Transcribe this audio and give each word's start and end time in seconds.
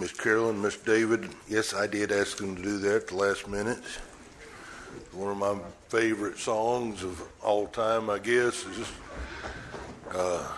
Miss 0.00 0.12
Carolyn, 0.14 0.62
Miss 0.62 0.78
David. 0.78 1.28
Yes, 1.46 1.74
I 1.74 1.86
did 1.86 2.10
ask 2.10 2.38
them 2.38 2.56
to 2.56 2.62
do 2.62 2.78
that 2.78 2.96
at 2.96 3.08
the 3.08 3.16
last 3.16 3.46
minute. 3.46 3.84
One 5.12 5.32
of 5.32 5.36
my 5.36 5.58
favorite 5.90 6.38
songs 6.38 7.02
of 7.02 7.22
all 7.42 7.66
time, 7.66 8.08
I 8.08 8.18
guess, 8.18 8.64
is 8.64 8.78
just. 8.78 8.92
Uh, 10.10 10.48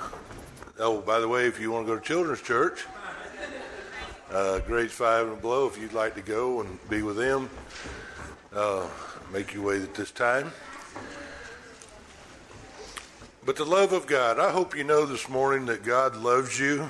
oh, 0.78 1.00
by 1.00 1.18
the 1.18 1.26
way, 1.26 1.48
if 1.48 1.58
you 1.58 1.72
want 1.72 1.88
to 1.88 1.92
go 1.92 1.98
to 1.98 2.04
Children's 2.04 2.40
Church, 2.40 2.84
uh, 4.30 4.60
grades 4.60 4.92
five 4.92 5.26
and 5.26 5.40
below, 5.40 5.66
if 5.66 5.76
you'd 5.76 5.92
like 5.92 6.14
to 6.14 6.22
go 6.22 6.60
and 6.60 6.78
be 6.88 7.02
with 7.02 7.16
them, 7.16 7.50
uh, 8.54 8.86
make 9.32 9.52
your 9.54 9.64
way 9.64 9.82
at 9.82 9.92
this 9.94 10.12
time. 10.12 10.52
But 13.44 13.56
the 13.56 13.64
love 13.64 13.92
of 13.92 14.06
God, 14.06 14.38
I 14.38 14.52
hope 14.52 14.76
you 14.76 14.84
know 14.84 15.04
this 15.04 15.28
morning 15.28 15.66
that 15.66 15.82
God 15.82 16.14
loves 16.14 16.60
you. 16.60 16.88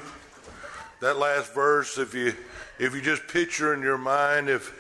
That 1.01 1.19
last 1.19 1.53
verse, 1.53 1.99
if 1.99 2.15
you 2.15 2.33
if 2.79 2.95
you 2.95 3.01
just 3.01 3.27
picture 3.29 3.75
in 3.75 3.83
your 3.83 3.99
mind 3.99 4.49
if 4.49 4.73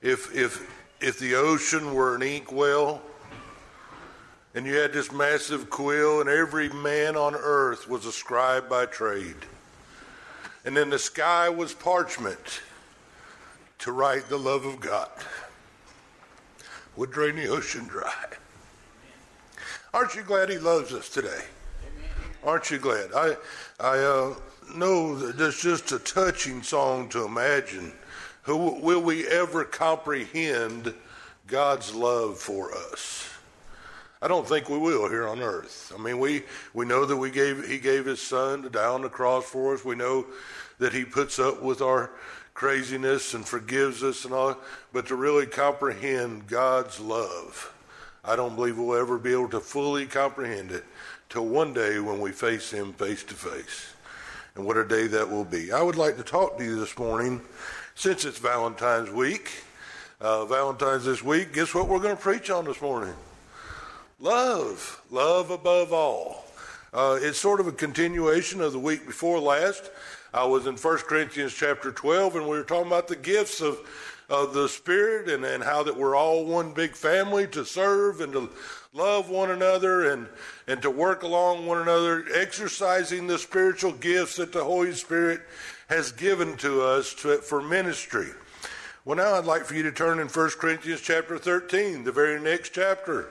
if 0.00 0.34
if 0.34 0.68
if 1.00 1.18
the 1.18 1.34
ocean 1.34 1.94
were 1.94 2.14
an 2.14 2.22
inkwell 2.22 3.02
and 4.54 4.66
you 4.66 4.74
had 4.74 4.92
this 4.92 5.10
massive 5.12 5.70
quill 5.70 6.20
and 6.20 6.28
every 6.28 6.68
man 6.68 7.16
on 7.16 7.34
earth 7.34 7.88
was 7.88 8.06
a 8.06 8.12
scribe 8.12 8.68
by 8.68 8.86
trade. 8.86 9.36
And 10.64 10.76
then 10.76 10.90
the 10.90 10.98
sky 10.98 11.48
was 11.48 11.74
parchment 11.74 12.60
to 13.78 13.92
write 13.92 14.28
the 14.28 14.36
love 14.36 14.64
of 14.64 14.78
God. 14.78 15.10
Would 16.96 17.10
drain 17.10 17.36
the 17.36 17.48
ocean 17.48 17.84
dry. 17.84 18.26
Aren't 19.94 20.14
you 20.14 20.22
glad 20.22 20.50
He 20.50 20.58
loves 20.58 20.92
us 20.92 21.08
today? 21.08 21.42
Aren't 22.44 22.70
you 22.70 22.78
glad? 22.78 23.10
I, 23.14 23.36
I 23.80 23.98
uh, 23.98 24.34
know 24.74 25.16
that 25.16 25.40
it's 25.40 25.62
just 25.62 25.92
a 25.92 25.98
touching 25.98 26.62
song 26.62 27.08
to 27.10 27.24
imagine. 27.24 27.92
Who 28.42 28.80
will 28.80 29.00
we 29.02 29.26
ever 29.28 29.64
comprehend 29.64 30.94
God's 31.46 31.94
love 31.94 32.38
for 32.38 32.72
us? 32.72 33.28
I 34.20 34.28
don't 34.28 34.46
think 34.46 34.68
we 34.68 34.78
will 34.78 35.08
here 35.08 35.26
on 35.26 35.40
earth. 35.40 35.92
I 35.96 36.00
mean, 36.00 36.18
we, 36.18 36.44
we 36.74 36.84
know 36.84 37.04
that 37.04 37.16
we 37.16 37.30
gave 37.30 37.66
He 37.68 37.78
gave 37.78 38.06
His 38.06 38.20
Son 38.20 38.62
to 38.62 38.70
die 38.70 38.86
on 38.86 39.02
the 39.02 39.08
cross 39.08 39.44
for 39.44 39.74
us. 39.74 39.84
We 39.84 39.96
know 39.96 40.26
that 40.78 40.92
He 40.92 41.04
puts 41.04 41.38
up 41.38 41.62
with 41.62 41.82
our 41.82 42.10
craziness 42.54 43.34
and 43.34 43.46
forgives 43.46 44.02
us 44.02 44.24
and 44.24 44.34
all. 44.34 44.56
But 44.92 45.06
to 45.06 45.16
really 45.16 45.46
comprehend 45.46 46.46
God's 46.46 47.00
love 47.00 47.72
I 48.24 48.36
don't 48.36 48.54
believe 48.54 48.78
we'll 48.78 48.98
ever 48.98 49.18
be 49.18 49.32
able 49.32 49.48
to 49.48 49.60
fully 49.60 50.06
comprehend 50.06 50.70
it 50.70 50.84
till 51.28 51.46
one 51.46 51.74
day 51.74 51.98
when 51.98 52.20
we 52.20 52.30
face 52.30 52.70
Him 52.70 52.92
face 52.92 53.24
to 53.24 53.34
face. 53.34 53.91
And 54.54 54.66
what 54.66 54.76
a 54.76 54.84
day 54.84 55.06
that 55.06 55.30
will 55.30 55.44
be. 55.44 55.72
I 55.72 55.80
would 55.80 55.96
like 55.96 56.16
to 56.18 56.22
talk 56.22 56.58
to 56.58 56.64
you 56.64 56.78
this 56.78 56.98
morning, 56.98 57.40
since 57.94 58.26
it's 58.26 58.38
Valentine's 58.38 59.10
week. 59.10 59.50
Uh, 60.20 60.44
Valentine's 60.44 61.04
this 61.04 61.22
week, 61.22 61.54
guess 61.54 61.74
what 61.74 61.88
we're 61.88 61.98
going 61.98 62.16
to 62.16 62.22
preach 62.22 62.50
on 62.50 62.66
this 62.66 62.80
morning? 62.82 63.14
Love. 64.20 65.02
Love 65.10 65.50
above 65.50 65.92
all. 65.92 66.44
Uh, 66.92 67.18
it's 67.22 67.40
sort 67.40 67.60
of 67.60 67.66
a 67.66 67.72
continuation 67.72 68.60
of 68.60 68.72
the 68.72 68.78
week 68.78 69.06
before 69.06 69.40
last. 69.40 69.90
I 70.34 70.44
was 70.44 70.66
in 70.66 70.76
1 70.76 70.98
Corinthians 70.98 71.54
chapter 71.54 71.90
12, 71.90 72.36
and 72.36 72.44
we 72.44 72.50
were 72.50 72.62
talking 72.62 72.88
about 72.88 73.08
the 73.08 73.16
gifts 73.16 73.62
of 73.62 73.80
of 74.32 74.54
the 74.54 74.66
Spirit 74.68 75.28
and, 75.28 75.44
and 75.44 75.62
how 75.62 75.82
that 75.82 75.96
we're 75.96 76.16
all 76.16 76.46
one 76.46 76.72
big 76.72 76.96
family 76.96 77.46
to 77.48 77.64
serve 77.64 78.22
and 78.22 78.32
to 78.32 78.48
love 78.94 79.30
one 79.30 79.50
another 79.50 80.12
and, 80.12 80.28
and 80.66 80.82
to 80.82 80.90
work 80.90 81.22
along 81.22 81.64
one 81.64 81.80
another, 81.80 82.26
exercising 82.34 83.26
the 83.26 83.38
spiritual 83.38 83.92
gifts 83.92 84.36
that 84.36 84.52
the 84.52 84.62
Holy 84.62 84.92
Spirit 84.92 85.40
has 85.88 86.12
given 86.12 86.56
to 86.58 86.82
us 86.82 87.14
to, 87.14 87.38
for 87.38 87.62
ministry. 87.62 88.28
Well, 89.06 89.16
now 89.16 89.34
I'd 89.34 89.46
like 89.46 89.64
for 89.64 89.74
you 89.74 89.82
to 89.84 89.92
turn 89.92 90.18
in 90.18 90.28
1 90.28 90.50
Corinthians 90.58 91.00
chapter 91.00 91.38
13, 91.38 92.04
the 92.04 92.12
very 92.12 92.38
next 92.38 92.74
chapter. 92.74 93.30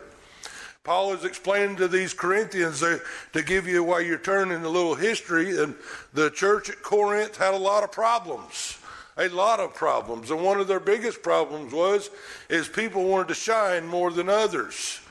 Paul 0.84 1.14
is 1.14 1.24
explaining 1.24 1.76
to 1.76 1.88
these 1.88 2.12
Corinthians 2.12 2.80
to 2.80 3.44
give 3.44 3.68
you 3.68 3.84
while 3.84 4.02
you're 4.02 4.18
turning 4.18 4.64
a 4.64 4.70
little 4.70 4.96
history, 4.96 5.62
and 5.62 5.76
the 6.12 6.32
church 6.32 6.72
at 6.72 6.82
Corinth 6.82 7.38
had 7.38 7.54
a 7.54 7.58
lot 7.58 7.84
of 7.84 7.92
problems 7.92 8.80
a 9.18 9.28
lot 9.28 9.60
of 9.60 9.76
problems. 9.76 10.32
And 10.32 10.42
one 10.42 10.60
of 10.60 10.68
their 10.68 10.80
biggest 10.80 11.22
problems 11.22 11.74
was 11.74 12.10
is 12.50 12.70
people 12.70 13.04
wanted 13.04 13.28
to 13.28 13.34
shine 13.36 13.86
more 13.86 14.10
than 14.10 14.30
others. 14.30 15.02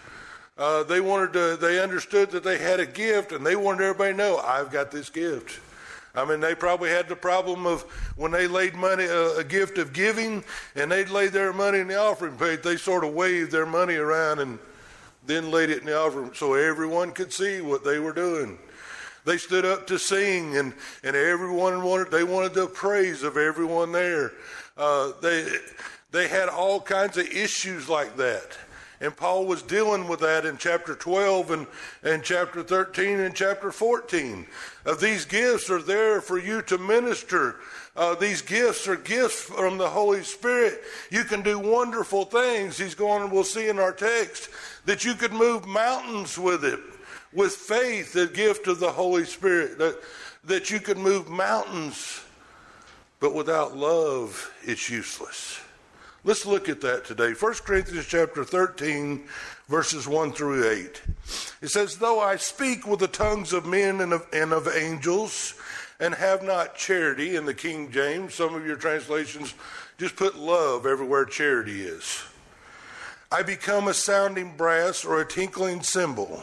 Uh, 0.61 0.83
they 0.83 1.01
wanted 1.01 1.33
to. 1.33 1.57
They 1.57 1.81
understood 1.81 2.31
that 2.33 2.45
they 2.45 2.59
had 2.59 2.81
a 2.81 2.87
gift, 2.87 3.33
and 3.33 3.47
they 3.47 3.57
wanted 3.57 3.83
everybody 3.83 4.13
to 4.13 4.19
know 4.19 4.37
I've 4.37 4.71
got 4.71 4.91
this 4.91 5.09
gift. 5.09 5.59
I 6.15 6.27
mean, 6.27 6.41
they 6.41 6.55
probably 6.55 6.91
had 6.91 7.09
the 7.09 7.17
problem 7.17 7.65
of 7.65 7.81
when 8.17 8.31
they 8.31 8.47
laid 8.47 8.75
money, 8.75 9.05
uh, 9.05 9.39
a 9.39 9.45
gift 9.45 9.79
of 9.79 9.95
giving, 9.95 10.45
and 10.75 10.93
they'd 10.93 11.09
lay 11.09 11.29
their 11.29 11.55
money 11.55 11.79
in 11.79 11.89
the 11.89 11.99
offering 11.99 12.37
plate. 12.37 12.63
They 12.63 12.77
sort 12.77 13.05
of 13.05 13.15
waved 13.15 13.53
their 13.53 13.65
money 13.65 13.95
around 13.95 14.41
and 14.41 14.59
then 15.25 15.51
laid 15.51 15.71
it 15.71 15.79
in 15.79 15.87
the 15.87 15.99
offering 15.99 16.35
so 16.35 16.53
everyone 16.53 17.13
could 17.13 17.33
see 17.33 17.63
what 17.63 17.83
they 17.83 17.99
were 17.99 18.13
doing. 18.13 18.59
They 19.25 19.39
stood 19.39 19.65
up 19.65 19.87
to 19.87 19.99
sing, 19.99 20.59
and, 20.59 20.75
and 21.03 21.17
everyone 21.17 21.83
wanted, 21.83 22.11
they 22.11 22.25
wanted 22.25 22.53
the 22.53 22.67
praise 22.67 23.23
of 23.23 23.39
everyone 23.39 23.93
there. 23.93 24.33
Uh, 24.77 25.13
they, 25.23 25.49
they 26.11 26.29
had 26.29 26.51
all 26.51 26.83
kinds 26.83 27.17
of 27.17 27.27
issues 27.29 27.89
like 27.89 28.17
that. 28.19 28.59
And 29.01 29.17
Paul 29.17 29.47
was 29.47 29.63
dealing 29.63 30.09
with 30.09 30.21
that 30.21 30.45
in 30.45 30.59
chapter 30.59 30.95
12 30.95 31.51
and, 31.51 31.67
and 32.03 32.23
chapter 32.23 32.63
13 32.63 33.21
and 33.21 33.35
chapter 33.35 33.73
14. 33.73 34.47
Uh, 34.85 34.95
these 34.95 35.25
gifts 35.25 35.71
are 35.71 35.81
there 35.81 36.21
for 36.21 36.39
you 36.39 36.61
to 36.63 36.77
minister. 36.77 37.57
Uh, 37.97 38.15
these 38.15 38.43
gifts 38.43 38.87
are 38.87 38.97
gifts 38.97 39.41
from 39.41 39.79
the 39.79 39.89
Holy 39.89 40.23
Spirit. 40.23 40.83
You 41.11 41.25
can 41.25 41.41
do 41.41 41.59
wonderful 41.59 42.27
things. 42.27 42.77
He's 42.77 42.95
going, 42.95 43.31
we'll 43.31 43.45
see 43.45 43.69
in 43.69 43.79
our 43.79 43.93
text, 43.93 44.51
that 44.85 45.05
you 45.05 45.15
could 45.15 45.33
move 45.33 45.67
mountains 45.67 46.39
with 46.39 46.65
it 46.65 46.81
with 47.33 47.53
faith, 47.53 48.13
the 48.13 48.27
gift 48.27 48.67
of 48.67 48.81
the 48.81 48.91
Holy 48.91 49.25
Spirit, 49.25 49.79
that, 49.79 49.97
that 50.45 50.71
you 50.71 50.81
can 50.81 51.01
move 51.01 51.29
mountains, 51.29 52.23
but 53.21 53.35
without 53.35 53.77
love, 53.77 54.53
it's 54.63 54.91
useless. 54.91 55.61
Let's 56.23 56.45
look 56.45 56.69
at 56.69 56.83
that 56.83 57.07
today. 57.07 57.33
1 57.33 57.55
Corinthians 57.65 58.07
chapter 58.07 58.45
13, 58.45 59.25
verses 59.69 60.07
1 60.07 60.33
through 60.33 60.69
8. 60.69 61.03
It 61.63 61.69
says, 61.69 61.97
Though 61.97 62.21
I 62.21 62.37
speak 62.37 62.87
with 62.87 63.01
the 63.01 63.09
tongues 63.09 63.55
of 63.55 63.65
men 63.65 64.03
and 64.03 64.13
of, 64.13 64.27
and 64.31 64.53
of 64.53 64.69
angels, 64.69 65.55
and 65.99 66.15
have 66.15 66.43
not 66.43 66.77
charity 66.77 67.37
in 67.37 67.47
the 67.47 67.55
King 67.55 67.91
James, 67.91 68.35
some 68.35 68.55
of 68.55 68.67
your 68.67 68.77
translations 68.77 69.55
just 69.97 70.17
put 70.17 70.37
love 70.37 70.85
everywhere 70.85 71.25
charity 71.25 71.83
is. 71.83 72.23
I 73.33 73.43
become 73.43 73.89
a 73.89 73.95
sounding 73.95 74.57
brass 74.57 75.05
or 75.07 75.21
a 75.21 75.27
tinkling 75.27 75.83
cymbal. 75.83 76.43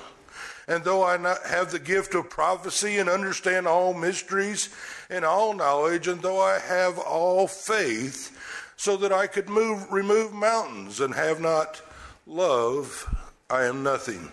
And 0.67 0.83
though 0.83 1.03
I 1.03 1.17
not 1.17 1.45
have 1.45 1.71
the 1.71 1.79
gift 1.79 2.15
of 2.15 2.29
prophecy 2.29 2.97
and 2.97 3.09
understand 3.09 3.67
all 3.67 3.93
mysteries 3.93 4.69
and 5.09 5.23
all 5.23 5.53
knowledge, 5.53 6.07
and 6.07 6.21
though 6.21 6.41
I 6.41 6.59
have 6.59 6.97
all 6.97 7.47
faith, 7.47 8.36
so 8.77 8.95
that 8.97 9.11
I 9.11 9.27
could 9.27 9.49
move, 9.49 9.91
remove 9.91 10.33
mountains 10.33 11.01
and 11.01 11.13
have 11.13 11.41
not 11.41 11.81
love, 12.25 13.13
I 13.49 13.65
am 13.65 13.83
nothing. 13.83 14.31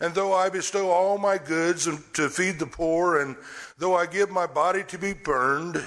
And 0.00 0.14
though 0.14 0.32
I 0.32 0.48
bestow 0.48 0.90
all 0.90 1.18
my 1.18 1.36
goods 1.36 1.84
to 2.14 2.28
feed 2.30 2.58
the 2.58 2.66
poor, 2.66 3.20
and 3.20 3.36
though 3.76 3.94
I 3.94 4.06
give 4.06 4.30
my 4.30 4.46
body 4.46 4.82
to 4.84 4.98
be 4.98 5.12
burned, 5.12 5.82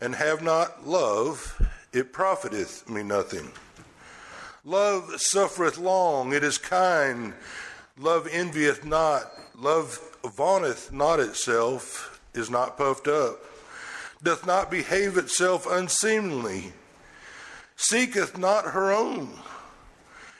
and 0.00 0.16
have 0.16 0.42
not 0.42 0.86
love, 0.86 1.62
it 1.92 2.12
profiteth 2.12 2.88
me 2.88 3.04
nothing. 3.04 3.52
Love 4.64 5.12
suffereth 5.16 5.78
long, 5.78 6.32
it 6.32 6.42
is 6.42 6.58
kind. 6.58 7.34
Love 7.96 8.26
envieth 8.32 8.84
not, 8.84 9.30
love 9.54 10.00
vaunteth 10.24 10.90
not 10.92 11.20
itself, 11.20 12.20
is 12.34 12.50
not 12.50 12.76
puffed 12.76 13.06
up, 13.06 13.38
doth 14.24 14.44
not 14.44 14.72
behave 14.72 15.16
itself 15.16 15.68
unseemly, 15.70 16.72
seeketh 17.82 18.38
not 18.38 18.64
her 18.66 18.92
own, 18.92 19.28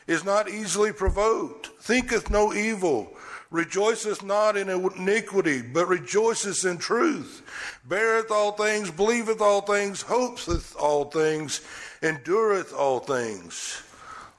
is 0.06 0.25
not 0.25 0.49
easily 0.49 0.93
provoked, 0.93 1.67
thinketh 1.81 2.31
no 2.31 2.55
evil, 2.55 3.12
rejoiceth 3.50 4.23
not 4.23 4.56
in 4.56 4.71
iniquity, 4.71 5.61
but 5.61 5.89
rejoiceth 5.89 6.65
in 6.65 6.79
truth, 6.79 7.43
beareth 7.89 8.31
all 8.31 8.53
things, 8.53 8.91
believeth 8.91 9.41
all 9.41 9.61
things, 9.61 10.03
hopeth 10.03 10.75
all 10.77 11.06
things, 11.06 11.61
endureth 12.03 12.73
all 12.73 13.00
things. 13.00 13.83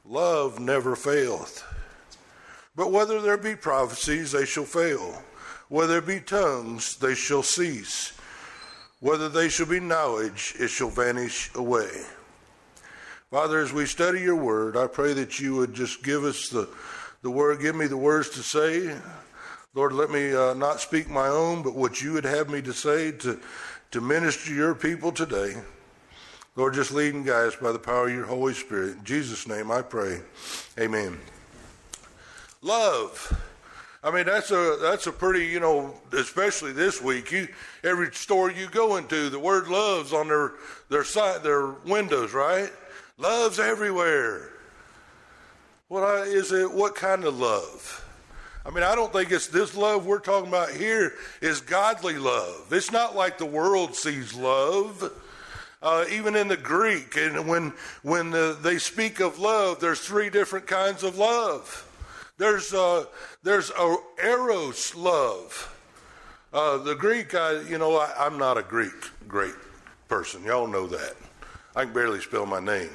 Love 0.06 0.60
never 0.60 0.96
faileth. 0.96 1.64
But 2.76 2.92
whether 2.92 3.22
there 3.22 3.38
be 3.38 3.56
prophecies, 3.56 4.32
they 4.32 4.46
shall 4.46 4.66
fail. 4.66 5.22
Whether 5.70 6.00
there 6.00 6.02
be 6.02 6.20
tongues, 6.20 6.96
they 6.98 7.16
shall 7.16 7.44
cease. 7.44 8.14
Whether 9.00 9.30
they 9.30 9.50
shall 9.50 9.68
be 9.68 9.80
knowledge, 9.80 10.56
it 10.58 10.70
shall 10.70 10.90
vanish 10.90 11.52
away. 11.56 11.92
Father, 13.34 13.62
as 13.62 13.74
we 13.74 13.88
study 13.88 14.22
your 14.22 14.36
word, 14.36 14.78
I 14.78 14.86
pray 14.86 15.14
that 15.14 15.40
you 15.40 15.56
would 15.56 15.74
just 15.74 16.04
give 16.04 16.24
us 16.24 16.50
the, 16.50 16.70
the 17.24 17.32
word, 17.32 17.60
give 17.62 17.76
me 17.76 17.88
the 17.88 17.98
words 17.98 18.30
to 18.30 18.44
say. 18.44 18.96
Lord, 19.74 19.92
let 19.94 20.12
me 20.12 20.36
uh, 20.36 20.54
not 20.54 20.80
speak 20.80 21.10
my 21.10 21.30
own, 21.30 21.64
but 21.64 21.74
what 21.74 22.00
you 22.00 22.14
would 22.14 22.26
have 22.26 22.48
me 22.48 22.62
to 22.62 22.72
say 22.72 23.12
to, 23.12 23.40
to 23.90 24.02
minister 24.02 24.54
your 24.54 24.76
people 24.76 25.12
today. 25.12 25.56
Lord, 26.56 26.76
just 26.76 26.92
lead 26.92 27.16
and 27.16 27.26
guide 27.26 27.48
us 27.48 27.56
by 27.56 27.72
the 27.72 27.80
power 27.80 28.08
of 28.08 28.14
your 28.14 28.28
Holy 28.28 28.54
Spirit. 28.54 28.98
In 28.98 29.04
Jesus' 29.04 29.48
name 29.48 29.72
I 29.72 29.82
pray. 29.82 30.22
Amen. 30.80 31.18
Love. 32.62 33.36
I 34.04 34.12
mean, 34.12 34.28
that's 34.28 34.52
a 34.52 34.78
that's 34.80 35.08
a 35.08 35.12
pretty, 35.12 35.48
you 35.48 35.60
know, 35.60 35.96
especially 36.12 36.74
this 36.74 37.02
week. 37.02 37.32
You 37.32 37.48
every 37.84 38.14
store 38.14 38.52
you 38.52 38.68
go 38.68 38.98
into, 38.98 39.30
the 39.30 39.40
word 39.40 39.70
love's 39.70 40.14
on 40.14 40.28
their 40.28 40.52
their 40.90 41.04
side 41.04 41.42
their 41.42 41.72
windows, 41.88 42.32
right? 42.32 42.72
Love's 43.18 43.60
everywhere. 43.60 44.50
What 45.88 46.27
is 46.27 46.51
it? 46.51 46.71
What 46.71 46.95
kind 46.95 47.25
of 47.25 47.38
love? 47.38 48.00
I 48.65 48.71
mean, 48.71 48.83
I 48.83 48.95
don't 48.95 49.13
think 49.13 49.31
it's 49.31 49.48
this 49.48 49.75
love 49.75 50.06
we're 50.06 50.19
talking 50.19 50.48
about 50.48 50.71
here 50.71 51.13
is 51.42 51.62
godly 51.62 52.18
love. 52.18 52.71
It's 52.71 52.92
not 52.92 53.15
like 53.15 53.38
the 53.38 53.45
world 53.45 53.95
sees 53.95 54.33
love. 54.33 55.12
Uh, 55.81 56.06
even 56.10 56.36
in 56.38 56.48
the 56.48 56.56
Greek, 56.56 57.18
and 57.18 57.45
when 57.45 57.74
when 58.04 58.31
the, 58.31 58.57
they 58.62 58.77
speak 58.77 59.19
of 59.19 59.38
love, 59.38 59.81
there's 59.81 60.00
three 60.00 60.30
different 60.30 60.65
kinds 60.65 61.04
of 61.04 61.18
love. 61.18 61.86
There's 62.38 62.74
uh, 62.74 63.06
there's 63.44 63.69
a 63.71 63.95
eros 64.24 64.95
love. 64.95 65.69
Uh, 66.54 66.77
the 66.77 66.95
Greek, 66.95 67.36
I, 67.36 67.60
you 67.62 67.77
know, 67.77 67.98
I, 67.98 68.13
I'm 68.18 68.38
not 68.38 68.57
a 68.57 68.63
Greek 68.63 68.94
great 69.27 69.56
person. 70.07 70.44
Y'all 70.45 70.68
know 70.68 70.88
that. 70.88 71.15
I 71.75 71.86
can 71.86 71.94
barely 71.94 72.22
spell 72.22 72.46
my 72.46 72.60
name. 72.60 72.92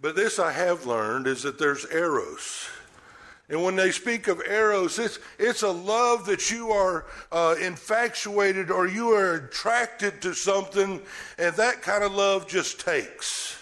But 0.00 0.14
this 0.14 0.38
I 0.38 0.52
have 0.52 0.86
learned 0.86 1.26
is 1.26 1.42
that 1.42 1.58
there's 1.58 1.84
eros. 1.90 2.68
And 3.48 3.64
when 3.64 3.76
they 3.76 3.90
speak 3.90 4.28
of 4.28 4.42
eros, 4.42 4.98
it's, 4.98 5.18
it's 5.38 5.62
a 5.62 5.70
love 5.70 6.26
that 6.26 6.50
you 6.50 6.70
are 6.70 7.06
uh, 7.32 7.56
infatuated 7.60 8.70
or 8.70 8.86
you 8.86 9.10
are 9.10 9.34
attracted 9.36 10.20
to 10.22 10.34
something, 10.34 11.00
and 11.38 11.56
that 11.56 11.82
kind 11.82 12.04
of 12.04 12.12
love 12.12 12.46
just 12.46 12.80
takes. 12.80 13.58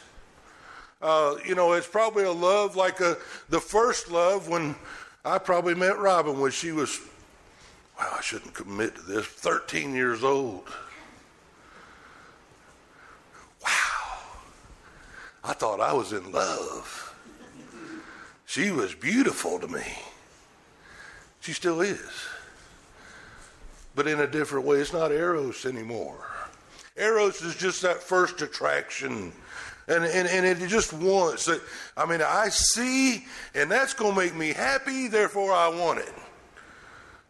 Uh, 1.00 1.36
you 1.46 1.54
know, 1.54 1.72
it's 1.72 1.86
probably 1.86 2.24
a 2.24 2.32
love 2.32 2.74
like 2.74 3.00
a, 3.00 3.16
the 3.48 3.60
first 3.60 4.10
love 4.10 4.48
when 4.48 4.74
I 5.24 5.38
probably 5.38 5.74
met 5.74 5.98
Robin 5.98 6.40
when 6.40 6.50
she 6.50 6.72
was, 6.72 6.98
well, 7.98 8.12
I 8.18 8.20
shouldn't 8.20 8.54
commit 8.54 8.96
to 8.96 9.02
this, 9.02 9.26
13 9.26 9.94
years 9.94 10.24
old. 10.24 10.68
I 15.46 15.52
thought 15.52 15.80
I 15.80 15.92
was 15.92 16.12
in 16.12 16.32
love. 16.32 17.14
She 18.46 18.72
was 18.72 18.94
beautiful 18.94 19.60
to 19.60 19.68
me. 19.68 19.84
She 21.40 21.52
still 21.52 21.80
is. 21.80 22.10
But 23.94 24.08
in 24.08 24.20
a 24.20 24.26
different 24.26 24.66
way. 24.66 24.78
It's 24.78 24.92
not 24.92 25.12
Eros 25.12 25.64
anymore. 25.64 26.26
Eros 26.96 27.42
is 27.42 27.54
just 27.54 27.82
that 27.82 28.02
first 28.02 28.42
attraction. 28.42 29.32
And, 29.86 30.04
and, 30.04 30.26
and 30.26 30.44
it 30.44 30.68
just 30.68 30.92
wants 30.92 31.46
it. 31.46 31.60
I 31.96 32.06
mean, 32.06 32.22
I 32.22 32.48
see, 32.48 33.24
and 33.54 33.70
that's 33.70 33.94
going 33.94 34.14
to 34.14 34.20
make 34.20 34.34
me 34.34 34.52
happy, 34.52 35.06
therefore 35.06 35.52
I 35.52 35.68
want 35.68 36.00
it. 36.00 36.12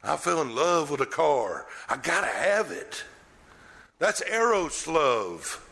I 0.03 0.17
fell 0.17 0.41
in 0.41 0.55
love 0.55 0.91
with 0.91 1.03
a 1.03 1.07
car. 1.07 1.67
I 1.91 1.99
got 1.99 2.23
to 2.23 2.29
have 2.29 2.71
it. 2.71 3.05
That's 3.99 4.23
Eros 4.23 4.87
love. 4.87 5.66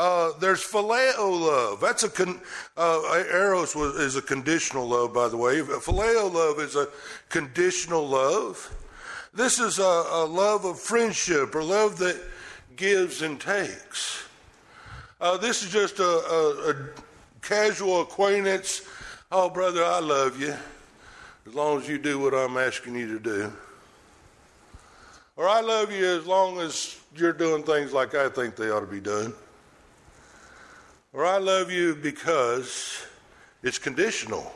Uh, 0.00 0.32
there's 0.38 0.64
phileo 0.64 1.38
love. 1.38 1.78
That's 1.78 2.04
a 2.04 2.08
con, 2.08 2.40
uh, 2.74 3.22
eros 3.30 3.76
was, 3.76 3.96
is 3.96 4.16
a 4.16 4.22
conditional 4.22 4.88
love, 4.88 5.12
by 5.12 5.28
the 5.28 5.36
way. 5.36 5.60
Phileo 5.60 6.32
love 6.32 6.58
is 6.58 6.74
a 6.74 6.88
conditional 7.28 8.08
love. 8.08 8.74
This 9.34 9.58
is 9.58 9.78
a, 9.78 9.82
a 9.82 10.24
love 10.24 10.64
of 10.64 10.80
friendship 10.80 11.54
or 11.54 11.62
love 11.62 11.98
that 11.98 12.18
gives 12.76 13.20
and 13.20 13.38
takes. 13.38 14.24
Uh, 15.20 15.36
this 15.36 15.62
is 15.62 15.70
just 15.70 15.98
a, 15.98 16.02
a, 16.02 16.70
a 16.70 16.74
casual 17.42 18.00
acquaintance. 18.00 18.80
Oh, 19.30 19.50
brother, 19.50 19.84
I 19.84 20.00
love 20.00 20.40
you 20.40 20.56
as 21.46 21.54
long 21.54 21.78
as 21.78 21.86
you 21.86 21.98
do 21.98 22.18
what 22.18 22.32
I'm 22.32 22.56
asking 22.56 22.94
you 22.94 23.18
to 23.18 23.20
do. 23.20 23.52
Or 25.36 25.46
I 25.46 25.60
love 25.60 25.92
you 25.92 26.06
as 26.06 26.24
long 26.24 26.58
as 26.58 26.98
you're 27.14 27.34
doing 27.34 27.64
things 27.64 27.92
like 27.92 28.14
I 28.14 28.30
think 28.30 28.56
they 28.56 28.70
ought 28.70 28.80
to 28.80 28.86
be 28.86 29.00
done. 29.00 29.34
Or 31.12 31.26
I 31.26 31.38
love 31.38 31.70
you 31.70 31.94
because 31.96 33.04
it's 33.62 33.78
conditional. 33.78 34.52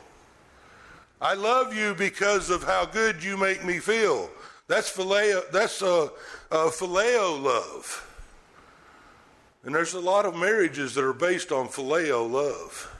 I 1.21 1.33
love 1.33 1.75
you 1.75 1.93
because 1.95 2.49
of 2.49 2.63
how 2.63 2.85
good 2.85 3.23
you 3.23 3.37
make 3.37 3.65
me 3.65 3.79
feel. 3.79 4.29
That's 4.67 4.91
phileo, 4.91 5.49
that's 5.51 5.81
a, 5.81 6.11
a 6.51 6.69
phileo 6.69 7.41
love. 7.41 8.01
And 9.63 9.73
there's 9.73 9.93
a 9.93 9.99
lot 9.99 10.25
of 10.25 10.35
marriages 10.35 10.93
that 10.95 11.03
are 11.03 11.13
based 11.13 11.51
on 11.51 11.67
phileo 11.67 12.29
love. 12.29 12.91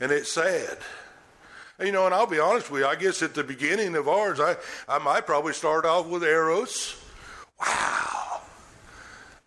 And 0.00 0.12
it's 0.12 0.32
sad. 0.32 0.78
You 1.80 1.92
know, 1.92 2.06
and 2.06 2.14
I'll 2.14 2.26
be 2.26 2.40
honest 2.40 2.70
with 2.70 2.82
you, 2.82 2.86
I 2.86 2.96
guess 2.96 3.22
at 3.22 3.34
the 3.34 3.44
beginning 3.44 3.94
of 3.94 4.08
ours, 4.08 4.40
I, 4.40 4.56
I 4.88 4.98
might 4.98 5.26
probably 5.26 5.52
start 5.52 5.84
off 5.84 6.06
with 6.06 6.24
Eros. 6.24 7.00
Wow. 7.60 8.42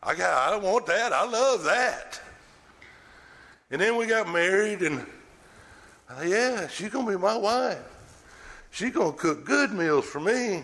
I 0.03 0.15
got 0.15 0.47
I 0.47 0.51
don't 0.51 0.63
want 0.63 0.85
that. 0.87 1.13
I 1.13 1.25
love 1.25 1.63
that. 1.63 2.21
And 3.71 3.81
then 3.81 3.95
we 3.95 4.05
got 4.05 4.29
married, 4.29 4.81
and 4.81 5.05
thought, 6.07 6.27
yeah, 6.27 6.67
she's 6.67 6.89
going 6.89 7.05
to 7.05 7.11
be 7.13 7.17
my 7.17 7.37
wife. 7.37 7.79
She's 8.69 8.91
going 8.91 9.13
to 9.13 9.17
cook 9.17 9.45
good 9.45 9.71
meals 9.71 10.05
for 10.05 10.19
me 10.19 10.63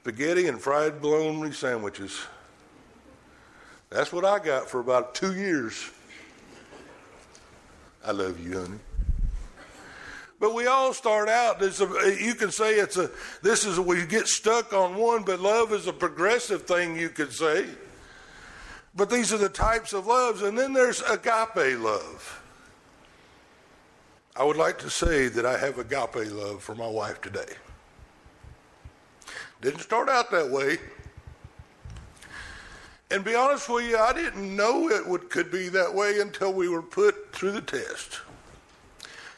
spaghetti 0.00 0.48
and 0.48 0.58
fried 0.58 1.02
bologna 1.02 1.52
sandwiches. 1.52 2.18
That's 3.90 4.10
what 4.12 4.24
I 4.24 4.38
got 4.38 4.70
for 4.70 4.80
about 4.80 5.14
two 5.14 5.34
years. 5.34 5.90
I 8.02 8.12
love 8.12 8.40
you, 8.40 8.60
honey. 8.60 8.78
But 10.38 10.54
we 10.54 10.66
all 10.66 10.94
start 10.94 11.28
out. 11.28 11.60
A, 11.60 12.16
you 12.18 12.34
can 12.34 12.50
say 12.50 12.76
it's 12.76 12.96
a. 12.96 13.10
This 13.42 13.66
is 13.66 13.78
we 13.78 14.06
get 14.06 14.26
stuck 14.26 14.72
on 14.72 14.94
one, 14.94 15.22
but 15.22 15.38
love 15.38 15.74
is 15.74 15.86
a 15.86 15.92
progressive 15.92 16.62
thing. 16.62 16.96
You 16.96 17.10
could 17.10 17.30
say. 17.30 17.66
But 18.94 19.10
these 19.10 19.32
are 19.32 19.38
the 19.38 19.48
types 19.48 19.92
of 19.92 20.06
loves. 20.06 20.42
And 20.42 20.58
then 20.58 20.72
there's 20.72 21.02
agape 21.02 21.78
love. 21.78 22.42
I 24.36 24.44
would 24.44 24.56
like 24.56 24.78
to 24.80 24.90
say 24.90 25.28
that 25.28 25.44
I 25.44 25.58
have 25.58 25.78
agape 25.78 26.32
love 26.32 26.62
for 26.62 26.74
my 26.74 26.88
wife 26.88 27.20
today. 27.20 27.54
Didn't 29.60 29.80
start 29.80 30.08
out 30.08 30.30
that 30.30 30.50
way. 30.50 30.78
And 33.10 33.24
be 33.24 33.34
honest 33.34 33.68
with 33.68 33.88
you, 33.88 33.98
I 33.98 34.12
didn't 34.12 34.54
know 34.54 34.88
it 34.88 35.06
would, 35.06 35.30
could 35.30 35.50
be 35.50 35.68
that 35.70 35.92
way 35.92 36.20
until 36.20 36.52
we 36.52 36.68
were 36.68 36.82
put 36.82 37.32
through 37.32 37.52
the 37.52 37.60
test. 37.60 38.20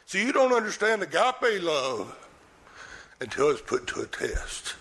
So 0.04 0.18
you 0.18 0.32
don't 0.32 0.52
understand 0.52 1.02
agape 1.02 1.62
love 1.62 2.14
until 3.21 3.50
it's 3.50 3.62
put 3.62 3.87
to 3.88 4.02
a 4.02 4.06
test, 4.06 4.75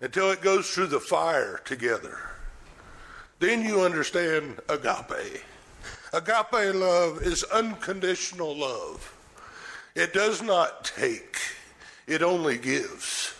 until 0.00 0.30
it 0.30 0.42
goes 0.42 0.68
through 0.68 0.88
the 0.88 1.00
fire 1.00 1.62
together. 1.64 2.18
Then 3.38 3.62
you 3.62 3.82
understand 3.82 4.60
agape. 4.68 5.42
Agape 6.12 6.74
love 6.74 7.22
is 7.22 7.44
unconditional 7.44 8.56
love. 8.56 9.12
It 9.94 10.12
does 10.12 10.42
not 10.42 10.84
take, 10.84 11.38
it 12.06 12.22
only 12.22 12.58
gives. 12.58 13.34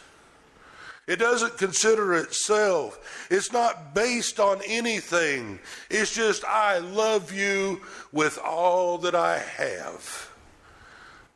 It 1.06 1.16
doesn't 1.16 1.56
consider 1.56 2.14
itself. 2.14 3.28
It's 3.30 3.52
not 3.52 3.94
based 3.94 4.40
on 4.40 4.60
anything. 4.66 5.60
It's 5.88 6.12
just, 6.12 6.44
I 6.44 6.78
love 6.78 7.32
you 7.32 7.80
with 8.10 8.38
all 8.38 8.98
that 8.98 9.14
I 9.14 9.38
have. 9.38 10.30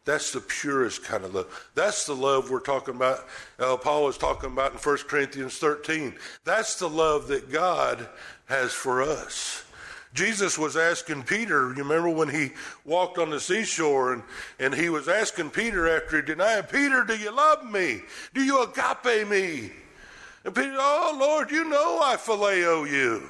That's 0.05 0.33
the 0.33 0.41
purest 0.41 1.05
kind 1.05 1.25
of 1.25 1.35
love. 1.35 1.71
That's 1.75 2.05
the 2.05 2.17
love 2.17 2.51
we're 2.51 2.61
talking 2.61 2.97
about. 2.97 3.27
Uh, 3.59 3.77
Paul 3.77 4.09
is 4.09 4.19
talking 4.19 4.51
about 4.51 4.73
in 4.73 4.79
1 4.79 4.97
Corinthians 5.07 5.59
13. 5.59 6.15
That's 6.45 6.77
the 6.77 6.89
love 6.89 7.29
that 7.29 7.53
God 7.53 8.09
has 8.51 8.73
for 8.73 9.01
us. 9.01 9.65
Jesus 10.13 10.59
was 10.59 10.77
asking 10.77 11.23
Peter, 11.23 11.69
you 11.69 11.85
remember 11.85 12.11
when 12.11 12.29
he 12.29 12.51
walked 12.85 13.17
on 13.17 13.31
the 13.31 13.39
seashore 13.39 14.13
and, 14.13 14.23
and 14.59 14.75
he 14.75 14.89
was 14.89 15.09
asking 15.09 15.51
Peter 15.51 15.89
after 15.89 16.17
he 16.17 16.23
denied, 16.23 16.69
Peter, 16.69 17.05
do 17.05 17.17
you 17.17 17.31
love 17.31 17.65
me? 17.65 18.01
Do 18.35 18.43
you 18.43 18.65
agape 18.65 19.29
me? 19.29 19.71
And 20.45 20.55
Peter, 20.55 20.75
oh 20.77 21.17
Lord, 21.19 21.53
you 21.53 21.65
know 21.65 22.01
I 22.03 22.17
phileo 22.17 22.91
you. 22.91 23.23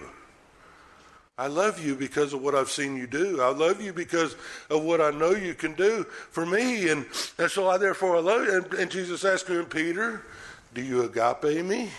I 1.36 1.48
love 1.48 1.84
you 1.84 1.94
because 1.94 2.32
of 2.32 2.42
what 2.42 2.54
I've 2.54 2.70
seen 2.70 2.96
you 2.96 3.06
do. 3.06 3.42
I 3.42 3.50
love 3.50 3.82
you 3.82 3.92
because 3.92 4.36
of 4.70 4.82
what 4.82 5.00
I 5.00 5.10
know 5.10 5.32
you 5.32 5.54
can 5.54 5.74
do 5.74 6.04
for 6.04 6.46
me. 6.46 6.88
And, 6.88 7.04
and 7.38 7.50
so 7.50 7.68
I 7.68 7.76
therefore 7.76 8.16
I 8.16 8.20
love 8.20 8.44
you. 8.44 8.56
And, 8.56 8.74
and 8.74 8.90
Jesus 8.90 9.24
asked 9.24 9.48
him, 9.48 9.66
Peter, 9.66 10.22
do 10.72 10.82
you 10.82 11.02
agape 11.02 11.64
me? 11.64 11.90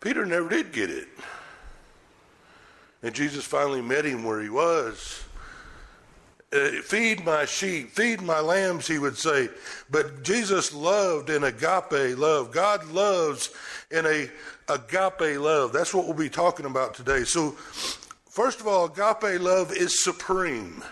Peter 0.00 0.24
never 0.24 0.48
did 0.48 0.72
get 0.72 0.90
it. 0.90 1.08
And 3.06 3.14
Jesus 3.14 3.44
finally 3.44 3.82
met 3.82 4.04
him 4.04 4.24
where 4.24 4.40
he 4.42 4.48
was. 4.50 5.22
uh, 6.52 6.82
feed 6.82 7.24
my 7.24 7.44
sheep, 7.44 7.90
feed 7.90 8.20
my 8.20 8.40
lambs, 8.40 8.86
he 8.88 8.98
would 8.98 9.16
say. 9.16 9.48
But 9.90 10.24
Jesus 10.24 10.74
loved 10.74 11.30
in 11.30 11.44
agape 11.44 12.18
love. 12.18 12.50
God 12.52 12.84
loves 12.86 13.50
in 13.90 14.06
a 14.06 14.28
agape 14.68 15.38
love. 15.40 15.72
That's 15.72 15.94
what 15.94 16.06
we'll 16.06 16.14
be 16.14 16.28
talking 16.28 16.66
about 16.66 16.94
today. 16.94 17.24
So, 17.24 17.52
first 18.28 18.60
of 18.60 18.66
all, 18.66 18.86
agape 18.86 19.40
love 19.40 19.72
is 19.72 20.02
supreme. 20.02 20.82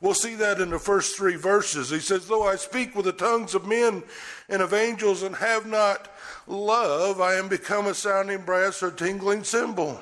We'll 0.00 0.14
see 0.14 0.34
that 0.36 0.60
in 0.60 0.70
the 0.70 0.78
first 0.78 1.16
three 1.16 1.36
verses. 1.36 1.90
He 1.90 2.00
says, 2.00 2.26
Though 2.26 2.46
I 2.46 2.56
speak 2.56 2.96
with 2.96 3.04
the 3.04 3.12
tongues 3.12 3.54
of 3.54 3.66
men 3.66 4.02
and 4.48 4.62
of 4.62 4.72
angels 4.72 5.22
and 5.22 5.36
have 5.36 5.66
not 5.66 6.08
love, 6.46 7.20
I 7.20 7.34
am 7.34 7.48
become 7.48 7.86
a 7.86 7.94
sounding 7.94 8.42
brass 8.42 8.82
or 8.82 8.90
tingling 8.90 9.44
cymbal. 9.44 10.00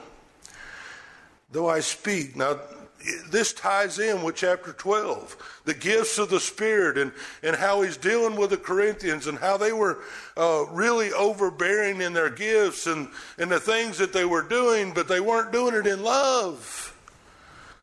Though 1.51 1.69
I 1.69 1.81
speak. 1.81 2.37
Now, 2.37 2.59
this 3.31 3.53
ties 3.53 3.99
in 3.99 4.23
with 4.23 4.35
chapter 4.35 4.73
12 4.73 5.61
the 5.65 5.75
gifts 5.75 6.19
of 6.19 6.31
the 6.31 6.41
spirit 6.41 6.99
and, 6.99 7.13
and 7.43 7.55
how 7.55 7.83
he's 7.83 7.97
dealing 7.97 8.37
with 8.37 8.51
the 8.51 8.57
corinthians 8.57 9.27
and 9.27 9.39
how 9.39 9.57
they 9.57 9.73
were 9.73 9.99
uh, 10.37 10.65
really 10.71 11.13
overbearing 11.13 12.01
in 12.01 12.13
their 12.13 12.31
gifts 12.31 12.87
and, 12.87 13.09
and 13.39 13.51
the 13.51 13.61
things 13.61 13.99
that 13.99 14.13
they 14.13 14.25
were 14.25 14.43
doing 14.43 14.93
but 14.93 15.09
they 15.09 15.21
weren't 15.21 15.53
doing 15.53 15.75
it 15.75 15.87
in 15.87 16.03
love. 16.03 16.95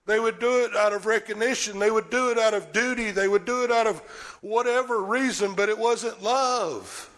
They 0.05 0.19
would 0.19 0.39
do 0.39 0.65
it 0.65 0.75
out 0.75 0.93
of 0.93 1.05
recognition. 1.07 1.79
They 1.79 1.89
would 1.89 2.11
do 2.11 2.29
it 2.29 2.37
out 2.37 2.53
of 2.53 2.71
duty. 2.71 3.09
They 3.09 3.27
would 3.27 3.45
do 3.45 3.63
it 3.63 3.71
out 3.71 3.87
of 3.87 3.99
whatever 4.41 5.01
reason 5.01 5.53
but 5.55 5.69
it 5.69 5.77
wasn't 5.77 6.21
love. 6.21 7.09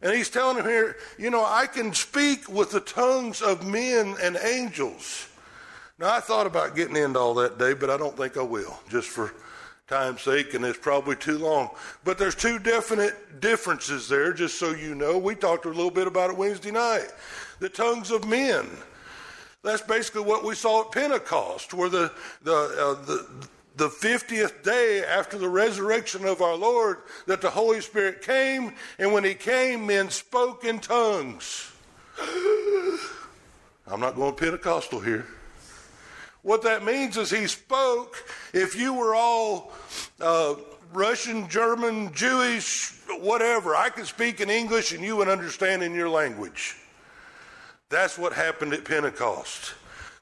And 0.00 0.14
he's 0.14 0.30
telling 0.30 0.56
them 0.56 0.66
here 0.66 0.96
you 1.18 1.30
know 1.30 1.44
i 1.44 1.66
can 1.66 1.92
speak 1.92 2.48
with 2.48 2.70
the 2.70 2.80
tongues 2.80 3.42
of 3.42 3.66
men 3.66 4.16
and 4.22 4.36
angels 4.36 5.28
now, 5.98 6.14
I 6.14 6.20
thought 6.20 6.46
about 6.46 6.76
getting 6.76 6.96
into 6.96 7.18
all 7.18 7.34
that 7.34 7.58
day, 7.58 7.72
but 7.72 7.88
I 7.88 7.96
don't 7.96 8.16
think 8.16 8.36
I 8.36 8.42
will, 8.42 8.78
just 8.90 9.08
for 9.08 9.32
time's 9.88 10.20
sake, 10.20 10.52
and 10.52 10.64
it's 10.64 10.78
probably 10.78 11.16
too 11.16 11.38
long. 11.38 11.70
But 12.04 12.18
there's 12.18 12.34
two 12.34 12.58
definite 12.58 13.40
differences 13.40 14.06
there, 14.08 14.34
just 14.34 14.58
so 14.58 14.72
you 14.72 14.94
know. 14.94 15.16
We 15.16 15.34
talked 15.34 15.64
a 15.64 15.68
little 15.68 15.90
bit 15.90 16.06
about 16.06 16.30
it 16.30 16.36
Wednesday 16.36 16.70
night. 16.70 17.08
The 17.60 17.70
tongues 17.70 18.10
of 18.10 18.28
men. 18.28 18.68
That's 19.62 19.82
basically 19.82 20.22
what 20.22 20.44
we 20.44 20.54
saw 20.54 20.82
at 20.82 20.92
Pentecost, 20.92 21.72
where 21.72 21.88
the 21.88 22.12
the 22.42 22.52
uh, 22.54 23.04
the 23.04 23.48
the 23.76 23.88
50th 23.88 24.62
day 24.62 25.04
after 25.04 25.38
the 25.38 25.48
resurrection 25.48 26.24
of 26.24 26.40
our 26.40 26.56
Lord, 26.56 26.98
that 27.26 27.40
the 27.40 27.50
Holy 27.50 27.80
Spirit 27.80 28.22
came, 28.22 28.74
and 28.98 29.12
when 29.12 29.24
He 29.24 29.34
came, 29.34 29.86
men 29.86 30.10
spoke 30.10 30.64
in 30.64 30.78
tongues. 30.78 31.72
I'm 33.88 34.00
not 34.00 34.14
going 34.14 34.34
Pentecostal 34.34 35.00
here. 35.00 35.26
What 36.46 36.62
that 36.62 36.84
means 36.84 37.16
is 37.16 37.28
he 37.28 37.48
spoke. 37.48 38.24
If 38.52 38.76
you 38.76 38.94
were 38.94 39.16
all 39.16 39.72
uh, 40.20 40.54
Russian, 40.92 41.48
German, 41.48 42.14
Jewish, 42.14 42.92
whatever, 43.18 43.74
I 43.74 43.88
could 43.88 44.06
speak 44.06 44.40
in 44.40 44.48
English 44.48 44.92
and 44.92 45.02
you 45.02 45.16
would 45.16 45.26
understand 45.26 45.82
in 45.82 45.92
your 45.92 46.08
language. 46.08 46.76
That's 47.88 48.16
what 48.16 48.32
happened 48.32 48.74
at 48.74 48.84
Pentecost. 48.84 49.74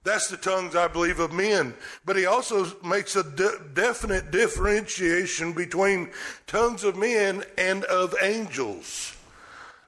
That's 0.03 0.29
the 0.29 0.39
tongues, 0.39 0.75
I 0.75 0.89
believe, 0.89 1.21
of 1.21 1.31
men. 1.31 1.75
But 2.07 2.17
he 2.17 2.25
also 2.25 2.75
makes 2.83 3.17
a 3.17 3.23
de- 3.23 3.61
definite 3.75 4.31
differentiation 4.31 5.53
between 5.53 6.09
tongues 6.47 6.85
of 6.85 6.97
men 6.97 7.45
and 7.59 7.85
of 7.85 8.15
angels. 8.23 9.15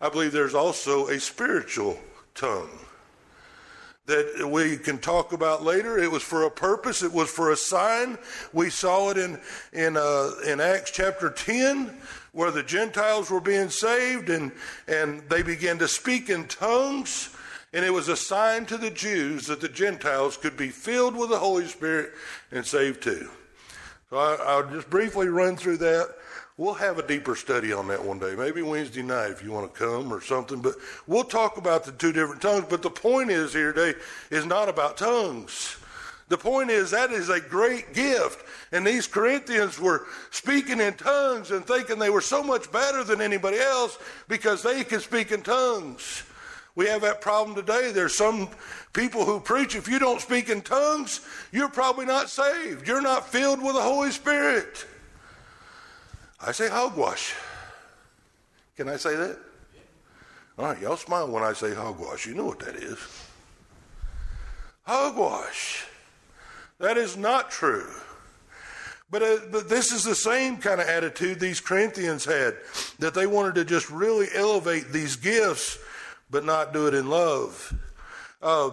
I 0.02 0.11
believe 0.11 0.33
there's 0.33 0.55
also 0.55 1.09
a 1.09 1.19
spiritual 1.19 1.99
tongue 2.35 2.78
that 4.06 4.48
we 4.48 4.76
can 4.76 4.98
talk 4.98 5.32
about 5.32 5.64
later. 5.64 5.98
It 5.98 6.10
was 6.10 6.22
for 6.22 6.44
a 6.44 6.50
purpose. 6.50 7.02
It 7.02 7.12
was 7.12 7.28
for 7.28 7.50
a 7.50 7.56
sign. 7.56 8.18
We 8.52 8.70
saw 8.70 9.10
it 9.10 9.18
in 9.18 9.38
in 9.72 9.96
uh, 9.96 10.30
in 10.46 10.60
Acts 10.60 10.92
chapter 10.92 11.30
ten, 11.30 11.96
where 12.32 12.50
the 12.50 12.62
Gentiles 12.62 13.30
were 13.30 13.40
being 13.40 13.68
saved, 13.68 14.30
and 14.30 14.52
and 14.86 15.22
they 15.28 15.42
began 15.42 15.78
to 15.78 15.88
speak 15.88 16.30
in 16.30 16.46
tongues. 16.46 17.30
And 17.72 17.84
it 17.84 17.92
was 17.92 18.08
a 18.08 18.16
sign 18.16 18.64
to 18.66 18.78
the 18.78 18.90
Jews 18.90 19.48
that 19.48 19.60
the 19.60 19.68
Gentiles 19.68 20.36
could 20.36 20.56
be 20.56 20.68
filled 20.68 21.14
with 21.16 21.28
the 21.30 21.38
Holy 21.38 21.66
Spirit 21.66 22.12
and 22.50 22.64
saved 22.64 23.02
too. 23.02 23.28
So 24.08 24.16
I, 24.16 24.36
I'll 24.36 24.70
just 24.70 24.88
briefly 24.88 25.28
run 25.28 25.56
through 25.56 25.78
that. 25.78 26.14
We'll 26.58 26.75
have 26.75 26.98
a 26.98 27.06
deeper 27.06 27.36
study 27.36 27.75
on 27.75 27.88
that 27.88 28.02
one 28.02 28.18
day, 28.18 28.34
maybe 28.34 28.62
Wednesday 28.62 29.02
night 29.02 29.30
if 29.30 29.44
you 29.44 29.52
want 29.52 29.72
to 29.72 29.78
come 29.78 30.10
or 30.10 30.22
something. 30.22 30.62
But 30.62 30.76
we'll 31.06 31.25
talk 31.25 31.58
about 31.58 31.84
the 31.84 31.92
two 31.92 32.12
different 32.12 32.40
tongues. 32.40 32.64
But 32.70 32.80
the 32.80 32.88
point 32.88 33.30
is 33.30 33.52
here 33.52 33.75
today 33.75 33.98
is 34.30 34.46
not 34.46 34.70
about 34.70 34.96
tongues. 34.96 35.76
The 36.28 36.38
point 36.38 36.70
is 36.70 36.90
that 36.92 37.10
is 37.10 37.28
a 37.28 37.40
great 37.40 37.92
gift. 37.92 38.42
And 38.72 38.86
these 38.86 39.06
Corinthians 39.06 39.78
were 39.78 40.06
speaking 40.30 40.80
in 40.80 40.94
tongues 40.94 41.50
and 41.50 41.64
thinking 41.66 41.98
they 41.98 42.08
were 42.08 42.22
so 42.22 42.42
much 42.42 42.72
better 42.72 43.04
than 43.04 43.20
anybody 43.20 43.58
else 43.58 43.98
because 44.26 44.62
they 44.62 44.82
could 44.82 45.02
speak 45.02 45.32
in 45.32 45.42
tongues. 45.42 46.22
We 46.75 46.86
have 46.86 47.02
that 47.02 47.20
problem 47.20 47.54
today. 47.54 47.92
There's 47.92 48.16
some 48.16 48.48
people 48.94 49.26
who 49.26 49.40
preach 49.40 49.76
if 49.76 49.88
you 49.88 49.98
don't 49.98 50.22
speak 50.22 50.48
in 50.48 50.62
tongues, 50.62 51.20
you're 51.52 51.68
probably 51.68 52.06
not 52.06 52.30
saved. 52.30 52.88
You're 52.88 53.02
not 53.02 53.28
filled 53.28 53.62
with 53.62 53.75
the 53.75 53.82
Holy 53.82 54.10
Spirit. 54.10 54.86
I 56.40 56.52
say 56.52 56.69
hogwash. 56.69 57.35
Can 58.76 58.88
I 58.88 58.97
say 58.97 59.16
that? 59.16 59.38
All 60.59 60.66
right, 60.66 60.81
y'all 60.81 60.97
smile 60.97 61.28
when 61.28 61.43
I 61.43 61.52
say 61.52 61.75
hogwash. 61.75 62.26
You 62.26 62.35
know 62.35 62.47
what 62.47 62.61
that 62.61 62.76
is. 62.76 62.99
Hogwash. 64.83 65.85
That 66.78 66.97
is 66.97 67.16
not 67.16 67.50
true. 67.50 67.90
But, 69.11 69.23
uh, 69.23 69.37
but 69.50 69.69
this 69.69 69.93
is 69.93 70.05
the 70.05 70.14
same 70.14 70.57
kind 70.57 70.81
of 70.81 70.88
attitude 70.88 71.38
these 71.38 71.61
Corinthians 71.61 72.25
had, 72.25 72.57
that 72.99 73.14
they 73.14 73.26
wanted 73.26 73.55
to 73.57 73.64
just 73.64 73.88
really 73.90 74.26
elevate 74.35 74.93
these 74.93 75.16
gifts, 75.16 75.78
but 76.31 76.45
not 76.45 76.73
do 76.73 76.87
it 76.87 76.95
in 76.95 77.09
love. 77.09 77.73
Uh, 78.43 78.71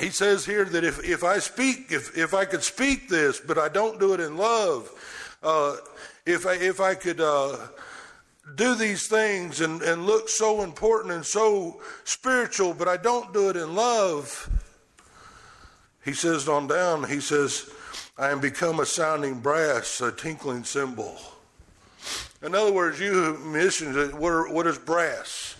he 0.00 0.10
says 0.10 0.44
here 0.44 0.64
that 0.64 0.84
if, 0.84 1.04
if 1.04 1.24
I 1.24 1.38
speak, 1.38 1.86
if, 1.90 2.16
if 2.16 2.34
I 2.34 2.44
could 2.44 2.62
speak 2.62 3.08
this, 3.08 3.40
but 3.40 3.58
I 3.58 3.68
don't 3.68 4.00
do 4.00 4.12
it 4.12 4.20
in 4.20 4.36
love, 4.36 4.90
uh, 5.42 5.76
if 6.28 6.46
I, 6.46 6.54
if 6.54 6.80
I 6.80 6.94
could 6.94 7.20
uh, 7.20 7.56
do 8.54 8.74
these 8.74 9.08
things 9.08 9.60
and, 9.60 9.80
and 9.82 10.06
look 10.06 10.28
so 10.28 10.62
important 10.62 11.14
and 11.14 11.24
so 11.24 11.80
spiritual, 12.04 12.74
but 12.74 12.86
I 12.86 12.98
don't 12.98 13.32
do 13.32 13.48
it 13.48 13.56
in 13.56 13.74
love, 13.74 14.50
he 16.04 16.12
says 16.12 16.48
on 16.48 16.66
down, 16.66 17.04
he 17.04 17.20
says, 17.20 17.70
I 18.18 18.30
am 18.30 18.40
become 18.40 18.80
a 18.80 18.86
sounding 18.86 19.40
brass, 19.40 20.00
a 20.00 20.12
tinkling 20.12 20.64
cymbal. 20.64 21.16
In 22.42 22.54
other 22.54 22.72
words, 22.72 23.00
you 23.00 23.38
musicians, 23.44 24.12
what, 24.12 24.30
are, 24.30 24.52
what 24.52 24.66
is 24.66 24.78
brass? 24.78 25.56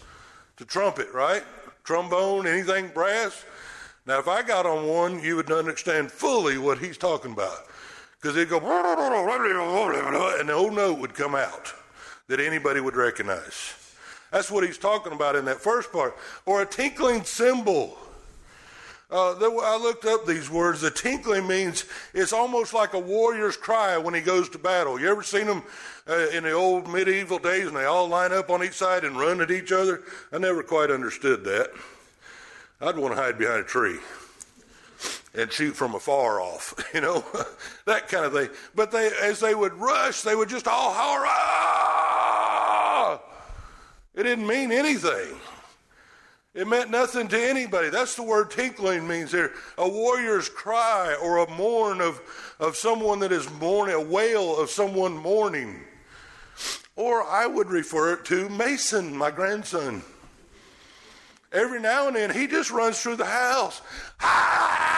The 0.57 0.65
trumpet, 0.65 1.11
right? 1.13 1.45
Trombone, 1.85 2.47
anything 2.47 2.89
brass? 2.89 3.45
Now, 4.07 4.19
if 4.19 4.29
I 4.29 4.43
got 4.43 4.67
on 4.67 4.87
one, 4.87 5.23
you 5.23 5.37
would 5.37 5.51
understand 5.51 6.13
fully 6.13 6.59
what 6.59 6.79
he's 6.79 6.99
talking 6.99 7.33
about 7.33 7.69
because 8.21 8.37
it'd 8.37 8.49
go, 8.49 8.59
and 8.59 10.49
the 10.49 10.53
old 10.53 10.75
note 10.75 10.99
would 10.99 11.15
come 11.15 11.35
out 11.35 11.73
that 12.27 12.41
anybody 12.41 12.81
would 12.81 12.97
recognize. 12.97 13.75
That's 14.31 14.51
what 14.51 14.65
he's 14.65 14.79
talking 14.79 15.13
about 15.13 15.37
in 15.37 15.45
that 15.47 15.61
first 15.61 15.93
part. 15.93 16.17
Or 16.45 16.63
a 16.63 16.67
tinkling 16.67 17.25
cymbal. 17.25 17.97
Uh, 19.11 19.33
I 19.41 19.79
looked 19.81 20.05
up 20.05 20.27
these 20.27 20.51
words. 20.51 20.83
The 20.83 20.91
tinkling 20.91 21.47
means 21.47 21.87
it's 22.13 22.35
almost 22.35 22.75
like 22.75 22.93
a 22.93 22.99
warrior's 22.99 23.57
cry 23.57 23.97
when 23.97 24.13
he 24.13 24.21
goes 24.21 24.51
to 24.51 24.59
battle. 24.59 25.01
You 25.01 25.09
ever 25.09 25.23
seen 25.23 25.47
them 25.47 25.63
uh, 26.07 26.29
in 26.29 26.43
the 26.45 26.53
old 26.53 26.93
medieval 26.93 27.39
days 27.39 27.69
and 27.69 27.77
they 27.77 27.87
all 27.87 28.07
line 28.07 28.33
up 28.33 28.51
on 28.51 28.63
each 28.63 28.75
side 28.75 29.05
and 29.05 29.19
run 29.19 29.41
at 29.41 29.51
each 29.51 29.73
other? 29.73 30.03
I 30.31 30.37
never 30.37 30.63
quite 30.63 30.91
understood 30.91 31.45
that. 31.45 31.71
I'd 32.83 32.99
want 32.99 33.15
to 33.17 33.21
hide 33.21 33.39
behind 33.39 33.61
a 33.61 33.65
tree 33.65 33.99
and 35.35 35.53
shoot 35.53 35.77
from 35.77 35.95
afar 35.95 36.41
off, 36.41 36.75
you 36.95 37.01
know, 37.01 37.25
that 37.87 38.09
kind 38.09 38.25
of 38.25 38.33
thing. 38.33 38.49
But 38.75 38.91
they, 38.91 39.11
as 39.23 39.41
they 39.41 39.55
would 39.55 39.75
rush, 39.75 40.23
they 40.23 40.35
would 40.35 40.49
just 40.49 40.69
all 40.69 40.93
holler. 40.93 41.29
It 44.15 44.25
didn't 44.25 44.47
mean 44.49 44.73
anything. 44.73 45.37
It 46.55 46.67
meant 46.67 46.91
nothing 46.91 47.29
to 47.29 47.41
anybody. 47.41 47.89
That's 47.89 48.17
the 48.17 48.25
word 48.25 48.51
tinkling 48.51 49.07
means 49.07 49.31
here. 49.31 49.53
A 49.77 49.89
warrior's 49.89 50.49
cry 50.49 51.17
or 51.23 51.39
a 51.39 51.51
mourn 51.53 52.01
of, 52.01 52.21
of 52.59 52.77
someone 52.77 53.21
that 53.21 53.31
is 53.31 53.49
mourning, 53.61 53.95
a 53.95 54.01
wail 54.01 54.59
of 54.59 54.71
someone 54.71 55.17
mourning. 55.17 55.85
Or 56.97 57.23
I 57.23 57.47
would 57.47 57.69
refer 57.69 58.15
it 58.15 58.25
to 58.25 58.49
Mason, 58.49 59.17
my 59.17 59.31
grandson. 59.31 60.03
Every 61.53 61.81
now 61.81 62.09
and 62.09 62.17
then 62.17 62.31
he 62.31 62.49
just 62.49 62.73
runs 62.73 63.01
through 63.01 63.17
the 63.17 63.25
house. 63.25 63.81
Ah! 64.21 64.98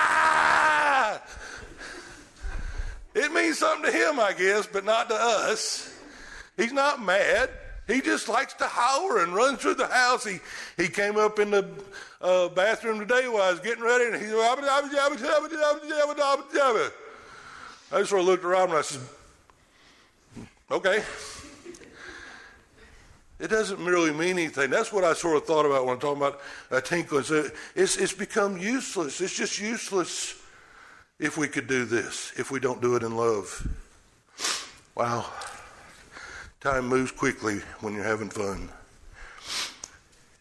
It 3.15 3.33
means 3.33 3.59
something 3.59 3.91
to 3.91 3.97
him, 3.97 4.21
I 4.21 4.33
guess, 4.33 4.67
but 4.67 4.85
not 4.85 5.09
to 5.09 5.15
us. 5.15 5.93
He's 6.57 6.73
not 6.73 7.03
mad. 7.03 7.51
He 7.89 8.01
just 8.01 8.29
likes 8.29 8.55
to 8.55 8.67
holler 8.67 9.23
and 9.23 9.35
run 9.35 9.57
through 9.57 9.75
the 9.75 9.89
house. 9.89 10.25
He 10.25 10.39
he 10.77 10.89
came 10.89 11.17
up 11.17 11.41
in 11.41 11.51
the 11.51 11.69
uh, 12.21 12.49
bathroom 12.49 13.01
today 13.01 13.27
while 13.27 13.43
I 13.43 13.51
was 13.51 13.61
getting 13.61 13.83
ready, 13.83 14.05
and 14.05 14.15
he's 14.15 14.33
I 17.93 17.99
just 17.99 18.11
sort 18.11 18.21
of 18.21 18.27
looked 18.29 18.45
around 18.45 18.69
and 18.69 18.79
I 18.79 18.83
said, 18.83 19.01
okay. 20.71 21.03
It 23.41 23.49
doesn't 23.49 23.83
really 23.83 24.13
mean 24.13 24.39
anything. 24.39 24.71
That's 24.71 24.93
what 24.93 25.03
I 25.03 25.15
sort 25.15 25.39
of 25.39 25.47
thought 25.47 25.65
about 25.65 25.87
when 25.87 25.95
I'm 25.95 26.01
talking 26.01 26.23
about 26.23 26.41
a 26.71 26.81
tinkling. 26.81 27.25
It's, 27.75 27.97
it's 27.97 28.13
become 28.13 28.59
useless. 28.59 29.21
It's 29.21 29.35
just 29.35 29.59
useless 29.59 30.40
if 31.21 31.37
we 31.37 31.47
could 31.47 31.67
do 31.67 31.85
this, 31.85 32.33
if 32.37 32.51
we 32.51 32.59
don't 32.59 32.81
do 32.81 32.97
it 32.97 33.03
in 33.03 33.15
love. 33.15 33.69
Wow. 34.97 35.27
Time 36.61 36.89
moves 36.89 37.13
quickly 37.13 37.59
when 37.81 37.95
you're 37.95 38.05
having 38.05 38.31
fun. 38.31 38.71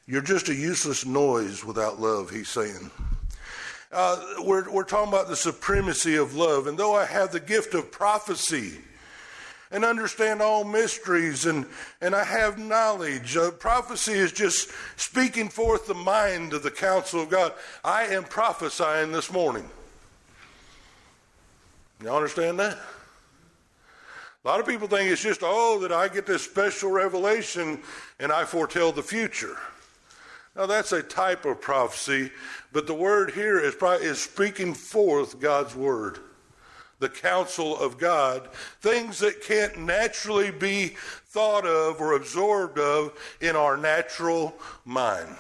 You're 0.08 0.22
just 0.22 0.50
a 0.50 0.56
useless 0.56 1.06
noise 1.06 1.64
without 1.64 2.00
love, 2.00 2.32
he's 2.32 2.50
saying. 2.50 2.90
Uh, 3.92 4.24
we're, 4.40 4.72
we're 4.72 4.84
talking 4.84 5.10
about 5.10 5.28
the 5.28 5.36
supremacy 5.36 6.16
of 6.16 6.36
love. 6.36 6.66
And 6.66 6.78
though 6.78 6.96
I 6.96 7.06
have 7.06 7.32
the 7.32 7.40
gift 7.40 7.74
of 7.74 7.92
prophecy 7.92 8.80
and 9.72 9.84
understand 9.84 10.42
all 10.42 10.64
mysteries 10.64 11.46
and, 11.46 11.66
and 12.00 12.16
I 12.16 12.24
have 12.24 12.58
knowledge, 12.58 13.36
uh, 13.36 13.52
prophecy 13.52 14.14
is 14.14 14.32
just 14.32 14.72
speaking 14.96 15.50
forth 15.50 15.88
the 15.88 15.94
mind 15.94 16.54
of 16.54 16.64
the 16.64 16.72
counsel 16.72 17.22
of 17.22 17.30
God. 17.30 17.54
I 17.84 18.06
am 18.06 18.24
prophesying 18.24 19.12
this 19.12 19.32
morning. 19.32 19.70
You 22.02 22.10
understand 22.10 22.60
that? 22.60 22.78
A 24.44 24.48
lot 24.48 24.62
of 24.62 24.66
people 24.66 24.88
think 24.88 25.12
it's 25.12 25.22
just, 25.22 25.42
oh, 25.44 25.80
that 25.80 25.92
I 25.92 26.08
get 26.08 26.26
this 26.26 26.44
special 26.44 26.92
revelation 26.92 27.82
and 28.20 28.32
I 28.32 28.46
foretell 28.46 28.94
the 28.94 29.04
future. 29.04 29.58
Now, 30.56 30.66
that's 30.66 30.94
a 30.94 31.04
type 31.04 31.46
of 31.46 31.62
prophecy, 31.62 32.32
but 32.72 32.88
the 32.88 32.94
word 32.94 33.32
here 33.32 33.60
is, 33.60 33.76
probably 33.76 34.08
is 34.08 34.22
speaking 34.22 34.74
forth 34.74 35.40
God's 35.40 35.76
word, 35.76 36.20
the 37.00 37.10
counsel 37.10 37.78
of 37.78 37.98
God, 37.98 38.50
things 38.82 39.20
that 39.20 39.44
can't 39.44 39.78
naturally 39.78 40.52
be 40.52 40.96
thought 41.28 41.66
of 41.66 42.00
or 42.00 42.14
absorbed 42.14 42.80
of 42.80 43.14
in 43.42 43.56
our 43.56 43.76
natural 43.78 44.56
mind. 44.86 45.36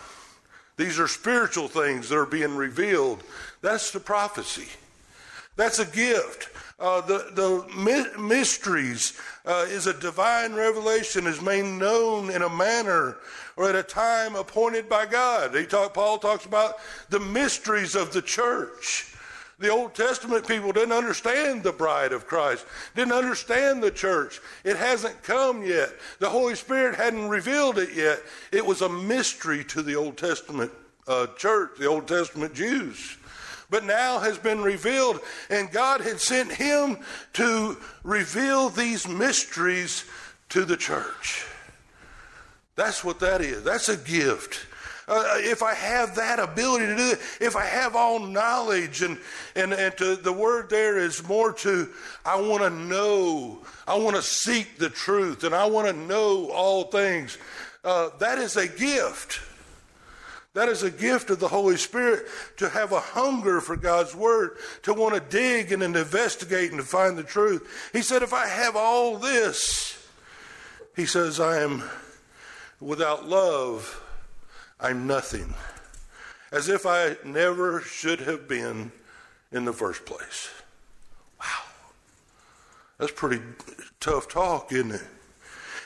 These 0.75 0.99
are 0.99 1.07
spiritual 1.07 1.69
things 1.69 2.09
that 2.09 2.17
are 2.17 2.25
being 2.25 2.55
revealed. 2.55 3.23
That's 3.61 3.91
the 3.91 3.99
prophecy. 3.99 4.67
That's 5.59 5.79
a 5.79 5.85
gift. 5.85 6.47
Uh, 6.79 7.01
the 7.01 7.31
the 7.33 8.17
mysteries 8.17 9.19
uh, 9.45 9.65
is 9.67 9.87
a 9.87 9.93
divine 9.93 10.53
revelation 10.53 11.27
is 11.27 11.41
made 11.41 11.65
known 11.65 12.31
in 12.31 12.43
a 12.43 12.49
manner 12.49 13.17
or 13.57 13.67
at 13.67 13.75
a 13.75 13.83
time 13.83 14.37
appointed 14.37 14.87
by 14.87 15.05
God. 15.05 15.53
He 15.53 15.65
talk, 15.65 15.93
Paul 15.93 16.17
talks 16.17 16.45
about 16.45 16.75
the 17.09 17.19
mysteries 17.19 17.93
of 17.93 18.13
the 18.13 18.21
church. 18.21 19.13
The 19.59 19.67
Old 19.67 19.95
Testament 19.95 20.47
people 20.47 20.71
didn't 20.71 20.93
understand 20.93 21.63
the 21.63 21.73
bride 21.73 22.13
of 22.13 22.25
Christ, 22.25 22.65
didn't 22.95 23.11
understand 23.11 23.83
the 23.83 23.91
church. 23.91 24.39
It 24.63 24.77
hasn't 24.77 25.23
come 25.23 25.61
yet. 25.61 25.89
The 26.19 26.29
Holy 26.29 26.55
Spirit 26.55 26.95
hadn't 26.95 27.27
revealed 27.27 27.77
it 27.79 27.93
yet. 27.93 28.23
It 28.53 28.65
was 28.65 28.81
a 28.81 28.87
mystery 28.87 29.65
to 29.65 29.81
the 29.81 29.97
Old 29.97 30.15
Testament 30.15 30.71
uh, 31.05 31.27
church, 31.35 31.71
the 31.77 31.87
Old 31.87 32.07
Testament 32.07 32.53
Jews 32.53 33.17
but 33.69 33.83
now 33.83 34.19
has 34.19 34.37
been 34.37 34.61
revealed. 34.61 35.19
And 35.49 35.71
God 35.71 36.01
had 36.01 36.19
sent 36.19 36.51
him 36.51 36.97
to 37.33 37.77
reveal 38.03 38.69
these 38.69 39.07
mysteries 39.07 40.05
to 40.49 40.65
the 40.65 40.77
church. 40.77 41.45
That's 42.75 43.03
what 43.03 43.19
that 43.19 43.41
is. 43.41 43.63
That's 43.63 43.89
a 43.89 43.97
gift. 43.97 44.65
Uh, 45.09 45.37
if 45.37 45.63
I 45.63 45.73
have 45.73 46.15
that 46.15 46.37
ability 46.37 46.85
to 46.85 46.95
do 46.95 47.11
it, 47.11 47.19
if 47.41 47.55
I 47.55 47.65
have 47.65 47.95
all 47.95 48.19
knowledge, 48.19 49.01
and 49.01 49.17
and 49.55 49.73
and 49.73 49.97
to, 49.97 50.15
the 50.15 50.31
word 50.31 50.69
there 50.69 50.99
is 50.99 51.27
more 51.27 51.51
to, 51.51 51.89
I 52.23 52.39
want 52.39 52.61
to 52.61 52.69
know, 52.69 53.63
I 53.87 53.97
want 53.97 54.17
to 54.17 54.21
seek 54.21 54.77
the 54.77 54.89
truth, 54.89 55.43
and 55.43 55.55
I 55.55 55.65
want 55.65 55.87
to 55.87 55.93
know 55.93 56.51
all 56.51 56.83
things. 56.83 57.39
Uh, 57.83 58.09
that 58.19 58.37
is 58.37 58.55
a 58.55 58.67
gift. 58.67 59.41
That 60.55 60.69
is 60.69 60.81
a 60.81 60.89
gift 60.89 61.29
of 61.29 61.39
the 61.39 61.47
Holy 61.47 61.77
Spirit 61.77 62.25
to 62.57 62.69
have 62.69 62.91
a 62.91 62.99
hunger 62.99 63.61
for 63.61 63.75
God's 63.75 64.15
Word, 64.15 64.57
to 64.83 64.93
want 64.93 65.13
to 65.13 65.19
dig 65.19 65.71
and 65.71 65.83
investigate 65.83 66.71
and 66.71 66.79
to 66.79 66.85
find 66.85 67.17
the 67.17 67.23
truth. 67.23 67.89
He 67.93 68.01
said, 68.01 68.23
If 68.23 68.33
I 68.33 68.47
have 68.47 68.75
all 68.75 69.17
this, 69.17 69.95
he 70.95 71.05
says, 71.05 71.39
I 71.39 71.61
am 71.61 71.83
without 72.79 73.27
love, 73.27 74.03
I'm 74.79 75.05
nothing. 75.05 75.53
As 76.51 76.67
if 76.67 76.85
I 76.85 77.17
never 77.23 77.81
should 77.81 78.21
have 78.21 78.47
been 78.47 78.91
in 79.51 79.65
the 79.65 79.73
first 79.73 80.05
place. 80.05 80.49
Wow. 81.39 81.63
That's 82.97 83.11
pretty 83.11 83.41
tough 83.99 84.27
talk, 84.27 84.73
isn't 84.73 84.91
it? 84.91 85.05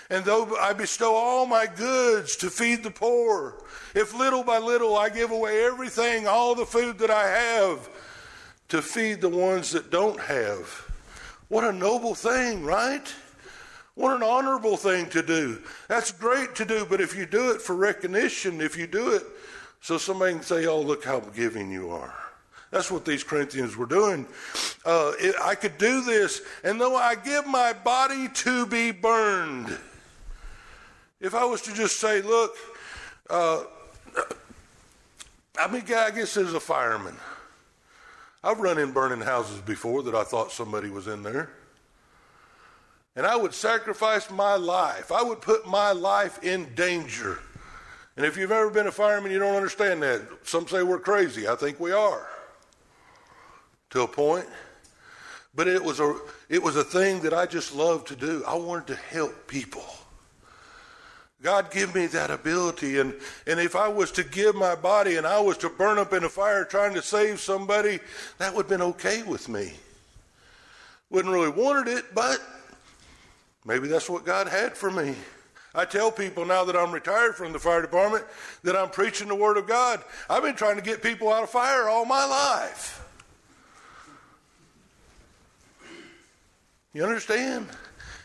And 0.10 0.26
though 0.26 0.56
I 0.58 0.74
bestow 0.74 1.16
all 1.16 1.46
my 1.46 1.66
goods 1.66 2.36
to 2.38 2.50
feed 2.50 2.84
the 2.84 2.92
poor, 2.92 3.64
if 3.96 4.14
little 4.14 4.44
by 4.44 4.58
little 4.58 4.96
I 4.96 5.10
give 5.10 5.32
away 5.32 5.64
everything, 5.64 6.28
all 6.28 6.56
the 6.56 6.66
food 6.66 6.98
that 7.00 7.12
I 7.12 7.28
have, 7.28 7.90
to 8.70 8.82
feed 8.82 9.22
the 9.22 9.30
ones 9.30 9.72
that 9.72 9.92
don't 9.92 10.20
have, 10.20 10.68
what 11.48 11.64
a 11.64 11.72
noble 11.72 12.16
thing, 12.16 12.64
right? 12.64 13.14
What 13.96 14.16
an 14.16 14.24
honorable 14.24 14.76
thing 14.76 15.08
to 15.10 15.22
do. 15.22 15.62
That's 15.88 16.12
great 16.12 16.56
to 16.56 16.66
do, 16.66 16.86
but 16.90 17.00
if 17.00 17.16
you 17.16 17.26
do 17.26 17.52
it 17.52 17.62
for 17.62 17.76
recognition, 17.76 18.60
if 18.60 18.76
you 18.76 18.88
do 18.88 19.14
it 19.14 19.24
so 19.82 19.98
somebody 19.98 20.34
can 20.34 20.44
say, 20.44 20.66
oh, 20.66 20.82
look 20.82 21.04
how 21.04 21.20
giving 21.20 21.70
you 21.70 21.92
are. 21.92 22.16
That's 22.72 22.90
what 22.90 23.06
these 23.06 23.24
Corinthians 23.24 23.78
were 23.78 23.86
doing. 23.86 24.26
Uh, 24.84 25.12
it, 25.20 25.36
I 25.40 25.54
could 25.54 25.78
do 25.78 26.02
this, 26.02 26.42
and 26.64 26.82
though 26.82 26.96
I 26.96 27.14
give 27.14 27.46
my 27.46 27.74
body 27.74 28.30
to 28.30 28.66
be 28.66 28.92
burned, 28.92 29.78
if 31.24 31.34
I 31.34 31.46
was 31.46 31.62
to 31.62 31.74
just 31.74 32.00
say, 32.02 32.22
look, 32.22 32.56
uh, 33.30 33.64
I 35.58 35.72
mean, 35.72 35.84
I 35.96 36.12
guess 36.12 36.36
as 36.36 36.54
a 36.54 36.60
fireman, 36.60 37.16
I've 38.44 38.60
run 38.60 38.78
in 38.78 38.92
burning 38.92 39.22
houses 39.22 39.62
before 39.62 40.04
that 40.04 40.16
I 40.16 40.26
thought 40.26 40.52
somebody 40.52 40.90
was 40.90 41.08
in 41.08 41.24
there. 41.24 41.50
And 43.16 43.26
I 43.26 43.38
would 43.38 43.54
sacrifice 43.54 44.30
my 44.30 44.56
life. 44.56 45.14
I 45.14 45.24
would 45.24 45.40
put 45.40 45.66
my 45.66 45.94
life 45.94 46.44
in 46.44 46.76
danger. 46.76 47.40
And 48.18 48.26
if 48.26 48.36
you've 48.36 48.52
ever 48.52 48.70
been 48.70 48.88
a 48.88 48.92
fireman, 48.92 49.32
you 49.32 49.40
don't 49.40 49.56
understand 49.56 50.04
that. 50.04 50.22
Some 50.44 50.68
say 50.68 50.84
we're 50.84 51.00
crazy. 51.00 51.48
I 51.48 51.56
think 51.56 51.80
we 51.80 51.94
are. 51.94 52.28
To 53.92 54.02
a 54.02 54.08
point. 54.08 54.48
But 55.56 55.68
it 55.68 55.82
was 55.82 56.00
a 56.00 56.18
it 56.50 56.62
was 56.62 56.76
a 56.76 56.84
thing 56.84 57.22
that 57.22 57.34
I 57.34 57.46
just 57.46 57.76
loved 57.76 58.08
to 58.08 58.16
do. 58.16 58.44
I 58.46 58.56
wanted 58.56 58.88
to 58.88 58.96
help 58.96 59.48
people. 59.48 59.86
God 61.44 61.72
give 61.72 61.94
me 61.94 62.08
that 62.08 62.32
ability. 62.32 63.00
And, 63.00 63.14
and 63.46 63.60
if 63.60 63.76
I 63.76 63.90
was 63.90 64.12
to 64.14 64.24
give 64.24 64.56
my 64.56 64.76
body 64.76 65.18
and 65.18 65.28
I 65.28 65.42
was 65.42 65.58
to 65.58 65.70
burn 65.70 66.00
up 66.00 66.14
in 66.14 66.24
a 66.24 66.30
fire 66.30 66.64
trying 66.64 66.94
to 66.94 67.02
save 67.02 67.42
somebody, 67.42 68.00
that 68.38 68.56
would 68.56 68.64
have 68.64 68.70
been 68.70 68.82
okay 68.82 69.24
with 69.24 69.50
me. 69.50 69.74
Wouldn't 71.10 71.34
really 71.34 71.50
wanted 71.50 71.92
it, 71.92 72.16
but 72.16 72.40
maybe 73.66 73.90
that's 73.90 74.10
what 74.10 74.26
God 74.26 74.48
had 74.48 74.78
for 74.78 74.90
me. 74.90 75.16
I 75.76 75.84
tell 75.84 76.12
people 76.12 76.46
now 76.46 76.64
that 76.64 76.78
I'm 76.78 76.92
retired 76.92 77.36
from 77.36 77.52
the 77.52 77.60
fire 77.60 77.82
department 77.82 78.24
that 78.64 78.78
I'm 78.78 78.90
preaching 78.90 79.28
the 79.28 79.36
Word 79.36 79.58
of 79.58 79.68
God. 79.68 80.02
I've 80.30 80.44
been 80.44 80.56
trying 80.56 80.78
to 80.78 80.82
get 80.82 81.04
people 81.04 81.32
out 81.32 81.44
of 81.44 81.50
fire 81.50 81.90
all 81.90 82.06
my 82.06 82.26
life. 82.26 83.06
You 86.94 87.04
understand? 87.04 87.68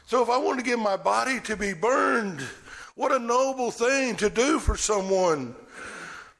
So 0.06 0.22
if 0.22 0.28
I 0.28 0.38
want 0.38 0.58
to 0.58 0.64
give 0.64 0.78
my 0.78 0.96
body 0.96 1.40
to 1.40 1.56
be 1.56 1.72
burned, 1.72 2.46
what 2.98 3.12
a 3.12 3.18
noble 3.20 3.70
thing 3.70 4.16
to 4.16 4.28
do 4.28 4.58
for 4.58 4.76
someone. 4.76 5.54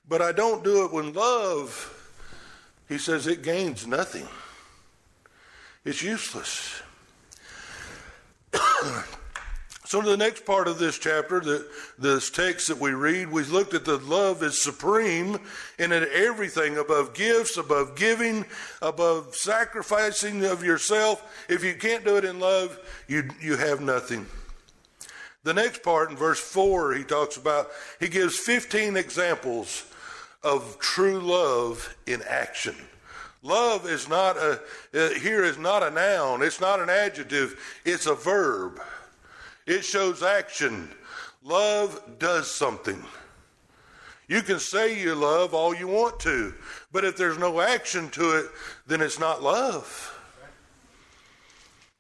But 0.09 0.21
I 0.21 0.33
don't 0.33 0.65
do 0.65 0.85
it 0.85 0.93
with 0.93 1.15
love. 1.15 1.95
He 2.89 2.99
says 2.99 3.29
it 3.29 3.45
gains 3.45 3.87
nothing, 3.87 4.27
it's 5.85 6.03
useless. 6.03 6.83
so, 9.85 10.01
the 10.01 10.17
next 10.17 10.45
part 10.45 10.67
of 10.67 10.81
this 10.81 10.99
chapter, 10.99 11.39
the, 11.39 11.71
this 11.97 12.29
text 12.29 12.67
that 12.69 12.79
we 12.79 12.91
read, 12.91 13.31
we 13.31 13.45
looked 13.45 13.75
at 13.75 13.85
the 13.85 13.99
love 13.99 14.43
is 14.43 14.61
supreme 14.61 15.39
and 15.79 15.93
in 15.93 16.09
everything 16.13 16.79
above 16.79 17.15
gifts, 17.15 17.57
above 17.57 17.95
giving, 17.95 18.45
above 18.83 19.37
sacrificing 19.37 20.45
of 20.45 20.65
yourself. 20.65 21.47
If 21.49 21.63
you 21.63 21.75
can't 21.75 22.05
do 22.05 22.17
it 22.17 22.25
in 22.25 22.41
love, 22.41 22.81
you, 23.07 23.29
you 23.41 23.57
have 23.57 23.81
nothing. 23.81 24.27
The 25.45 25.55
next 25.55 25.83
part 25.83 26.11
in 26.11 26.17
verse 26.17 26.41
4, 26.41 26.95
he 26.95 27.05
talks 27.05 27.37
about, 27.37 27.69
he 28.01 28.09
gives 28.09 28.39
15 28.39 28.97
examples 28.97 29.87
of 30.43 30.79
true 30.79 31.21
love 31.21 31.97
in 32.07 32.23
action. 32.29 32.75
Love 33.43 33.89
is 33.89 34.09
not 34.09 34.37
a, 34.37 34.61
uh, 34.95 35.11
here 35.11 35.45
is 35.45 35.59
not 35.59 35.83
a 35.83 35.91
noun, 35.91 36.43
it's 36.43 36.61
not 36.61 36.81
an 36.81 36.91
adjective, 36.91 37.59
it's 37.85 38.07
a 38.07 38.15
verb. 38.15 38.81
It 39.67 39.85
shows 39.85 40.23
action. 40.23 40.91
Love 41.43 42.19
does 42.19 42.51
something. 42.51 43.03
You 44.27 44.43
can 44.43 44.59
say 44.59 45.01
you 45.01 45.15
love 45.15 45.55
all 45.55 45.75
you 45.75 45.89
want 45.89 46.21
to, 46.21 46.55
but 46.93 47.05
if 47.05 47.17
there's 47.17 47.39
no 47.39 47.61
action 47.61 48.11
to 48.11 48.39
it, 48.39 48.47
then 48.87 49.01
it's 49.01 49.19
not 49.19 49.43
love. 49.43 50.18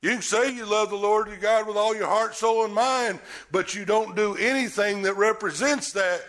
You 0.00 0.20
say 0.22 0.54
you 0.54 0.64
love 0.64 0.90
the 0.90 0.96
Lord 0.96 1.26
your 1.26 1.38
God 1.38 1.66
with 1.66 1.76
all 1.76 1.94
your 1.94 2.06
heart, 2.06 2.36
soul, 2.36 2.64
and 2.64 2.72
mind, 2.72 3.18
but 3.50 3.74
you 3.74 3.84
don't 3.84 4.14
do 4.14 4.36
anything 4.36 5.02
that 5.02 5.14
represents 5.14 5.92
that. 5.92 6.22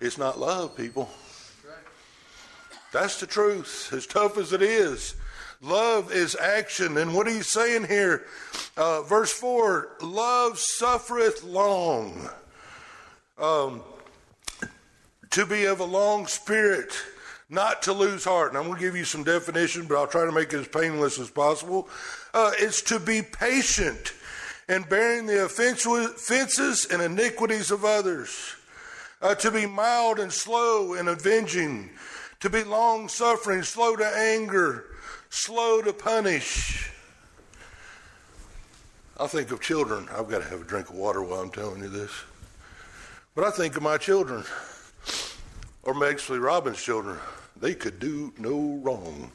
It's 0.00 0.16
not 0.16 0.38
love, 0.38 0.76
people. 0.76 1.08
That's 2.92 3.18
the 3.18 3.26
truth, 3.26 3.92
as 3.92 4.06
tough 4.06 4.38
as 4.38 4.52
it 4.52 4.62
is. 4.62 5.16
Love 5.60 6.12
is 6.12 6.36
action. 6.36 6.98
And 6.98 7.14
what 7.14 7.26
are 7.26 7.34
you 7.34 7.42
saying 7.42 7.86
here? 7.86 8.26
Uh, 8.76 9.02
verse 9.02 9.32
4 9.32 9.96
Love 10.02 10.58
suffereth 10.58 11.42
long. 11.42 12.28
Um, 13.38 13.82
to 15.30 15.44
be 15.44 15.64
of 15.64 15.80
a 15.80 15.84
long 15.84 16.26
spirit, 16.26 16.96
not 17.50 17.82
to 17.82 17.92
lose 17.92 18.24
heart. 18.24 18.50
And 18.50 18.58
I'm 18.58 18.64
going 18.64 18.78
to 18.78 18.84
give 18.84 18.96
you 18.96 19.04
some 19.04 19.24
definition, 19.24 19.86
but 19.86 19.96
I'll 19.96 20.06
try 20.06 20.24
to 20.24 20.32
make 20.32 20.52
it 20.52 20.60
as 20.60 20.68
painless 20.68 21.18
as 21.18 21.30
possible. 21.30 21.88
Uh, 22.36 22.52
it's 22.58 22.82
to 22.82 23.00
be 23.00 23.22
patient 23.22 24.12
and 24.68 24.86
bearing 24.90 25.24
the 25.24 25.46
offenses 25.46 26.86
and 26.92 27.00
iniquities 27.00 27.70
of 27.70 27.82
others. 27.82 28.56
Uh, 29.22 29.34
to 29.34 29.50
be 29.50 29.64
mild 29.64 30.18
and 30.18 30.30
slow 30.30 30.92
in 30.92 31.08
avenging. 31.08 31.88
To 32.40 32.50
be 32.50 32.62
long 32.62 33.08
suffering, 33.08 33.62
slow 33.62 33.96
to 33.96 34.04
anger, 34.04 34.84
slow 35.30 35.80
to 35.80 35.94
punish. 35.94 36.90
I 39.18 39.26
think 39.28 39.50
of 39.50 39.62
children. 39.62 40.06
I've 40.14 40.28
got 40.28 40.42
to 40.42 40.48
have 40.50 40.60
a 40.60 40.64
drink 40.64 40.90
of 40.90 40.94
water 40.94 41.22
while 41.22 41.40
I'm 41.40 41.48
telling 41.48 41.82
you 41.82 41.88
this. 41.88 42.12
But 43.34 43.44
I 43.44 43.50
think 43.50 43.78
of 43.78 43.82
my 43.82 43.96
children, 43.96 44.44
or 45.84 45.94
Megsley 45.94 46.42
Robbins' 46.42 46.82
children. 46.82 47.16
They 47.58 47.74
could 47.74 47.98
do 47.98 48.34
no 48.36 48.78
wrong. 48.82 49.32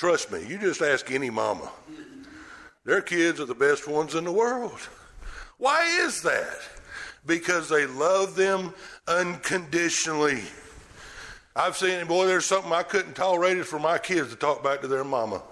Trust 0.00 0.32
me, 0.32 0.42
you 0.46 0.56
just 0.56 0.80
ask 0.80 1.10
any 1.10 1.28
mama. 1.28 1.70
Their 2.86 3.02
kids 3.02 3.38
are 3.38 3.44
the 3.44 3.54
best 3.54 3.86
ones 3.86 4.14
in 4.14 4.24
the 4.24 4.32
world. 4.32 4.80
Why 5.58 5.84
is 6.06 6.22
that? 6.22 6.58
Because 7.26 7.68
they 7.68 7.84
love 7.84 8.34
them 8.34 8.72
unconditionally. 9.06 10.40
I've 11.54 11.76
seen, 11.76 12.06
boy, 12.06 12.26
there's 12.26 12.46
something 12.46 12.72
I 12.72 12.82
couldn't 12.82 13.12
tolerate 13.12 13.58
is 13.58 13.66
for 13.66 13.78
my 13.78 13.98
kids 13.98 14.30
to 14.30 14.36
talk 14.36 14.64
back 14.64 14.80
to 14.80 14.88
their 14.88 15.04
mama. 15.04 15.42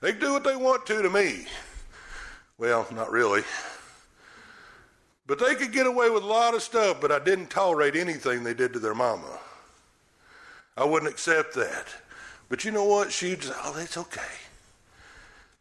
They 0.00 0.12
do 0.12 0.32
what 0.32 0.44
they 0.44 0.56
want 0.56 0.86
to 0.86 1.02
to 1.02 1.10
me. 1.10 1.46
Well, 2.56 2.86
not 2.94 3.10
really. 3.10 3.42
But 5.26 5.38
they 5.38 5.54
could 5.54 5.72
get 5.72 5.86
away 5.86 6.08
with 6.08 6.22
a 6.22 6.26
lot 6.26 6.54
of 6.54 6.62
stuff, 6.62 7.02
but 7.02 7.12
I 7.12 7.18
didn't 7.18 7.50
tolerate 7.50 7.94
anything 7.94 8.42
they 8.42 8.54
did 8.54 8.72
to 8.72 8.78
their 8.78 8.94
mama. 8.94 9.38
I 10.78 10.84
wouldn't 10.86 11.12
accept 11.12 11.52
that. 11.56 11.88
But 12.48 12.64
you 12.64 12.70
know 12.70 12.84
what? 12.84 13.12
She'd 13.12 13.42
say, 13.42 13.52
oh, 13.64 13.76
it's 13.78 13.96
okay. 13.96 14.22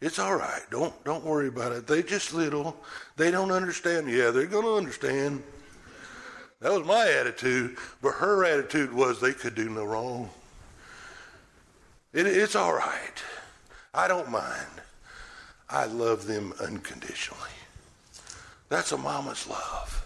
It's 0.02 0.20
all 0.20 0.36
right. 0.36 0.62
Don't 0.70 1.04
don't 1.04 1.24
worry 1.24 1.48
about 1.48 1.72
it. 1.72 1.88
They 1.88 2.04
just 2.04 2.34
little. 2.34 2.78
They 3.16 3.32
don't 3.32 3.52
understand. 3.52 4.10
Yeah, 4.10 4.30
they're 4.30 4.46
to 4.46 4.76
understand. 4.76 5.42
That 6.60 6.72
was 6.72 6.86
my 6.86 7.10
attitude, 7.10 7.78
but 8.02 8.14
her 8.16 8.46
attitude 8.46 8.94
was 8.94 9.20
they 9.20 9.34
could 9.34 9.56
do 9.56 9.70
no 9.70 9.84
wrong. 9.84 10.30
It, 12.14 12.28
it's 12.28 12.56
all 12.56 12.74
right. 12.74 13.24
I 13.94 14.08
don't 14.08 14.30
mind. 14.30 14.82
I 15.70 15.86
love 15.86 16.28
them 16.28 16.54
unconditionally. 16.62 17.42
That's 18.70 18.92
a 18.92 18.98
mama's 18.98 19.48
love. 19.48 20.05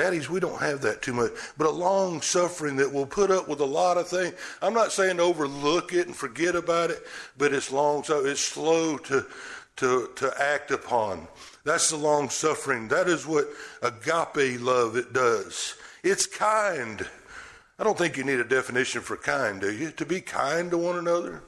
Daddies, 0.00 0.30
we 0.30 0.40
don't 0.40 0.62
have 0.62 0.80
that 0.80 1.02
too 1.02 1.12
much, 1.12 1.30
but 1.58 1.66
a 1.66 1.70
long 1.70 2.22
suffering 2.22 2.76
that 2.76 2.90
will 2.90 3.04
put 3.04 3.30
up 3.30 3.48
with 3.48 3.60
a 3.60 3.66
lot 3.66 3.98
of 3.98 4.08
things. 4.08 4.32
I'm 4.62 4.72
not 4.72 4.92
saying 4.92 5.18
to 5.18 5.22
overlook 5.24 5.92
it 5.92 6.06
and 6.06 6.16
forget 6.16 6.56
about 6.56 6.88
it, 6.88 7.06
but 7.36 7.52
it's 7.52 7.70
long, 7.70 8.02
so 8.02 8.24
it's 8.24 8.40
slow 8.40 8.96
to 8.96 9.26
to 9.76 10.10
to 10.16 10.32
act 10.40 10.70
upon. 10.70 11.28
That's 11.64 11.90
the 11.90 11.98
long 11.98 12.30
suffering. 12.30 12.88
That 12.88 13.08
is 13.08 13.26
what 13.26 13.48
agape 13.82 14.58
love 14.62 14.96
it 14.96 15.12
does. 15.12 15.74
It's 16.02 16.24
kind. 16.24 17.06
I 17.78 17.84
don't 17.84 17.98
think 17.98 18.16
you 18.16 18.24
need 18.24 18.40
a 18.40 18.44
definition 18.44 19.02
for 19.02 19.18
kind, 19.18 19.60
do 19.60 19.70
you? 19.70 19.90
To 19.90 20.06
be 20.06 20.22
kind 20.22 20.70
to 20.70 20.78
one 20.78 20.96
another, 20.96 21.42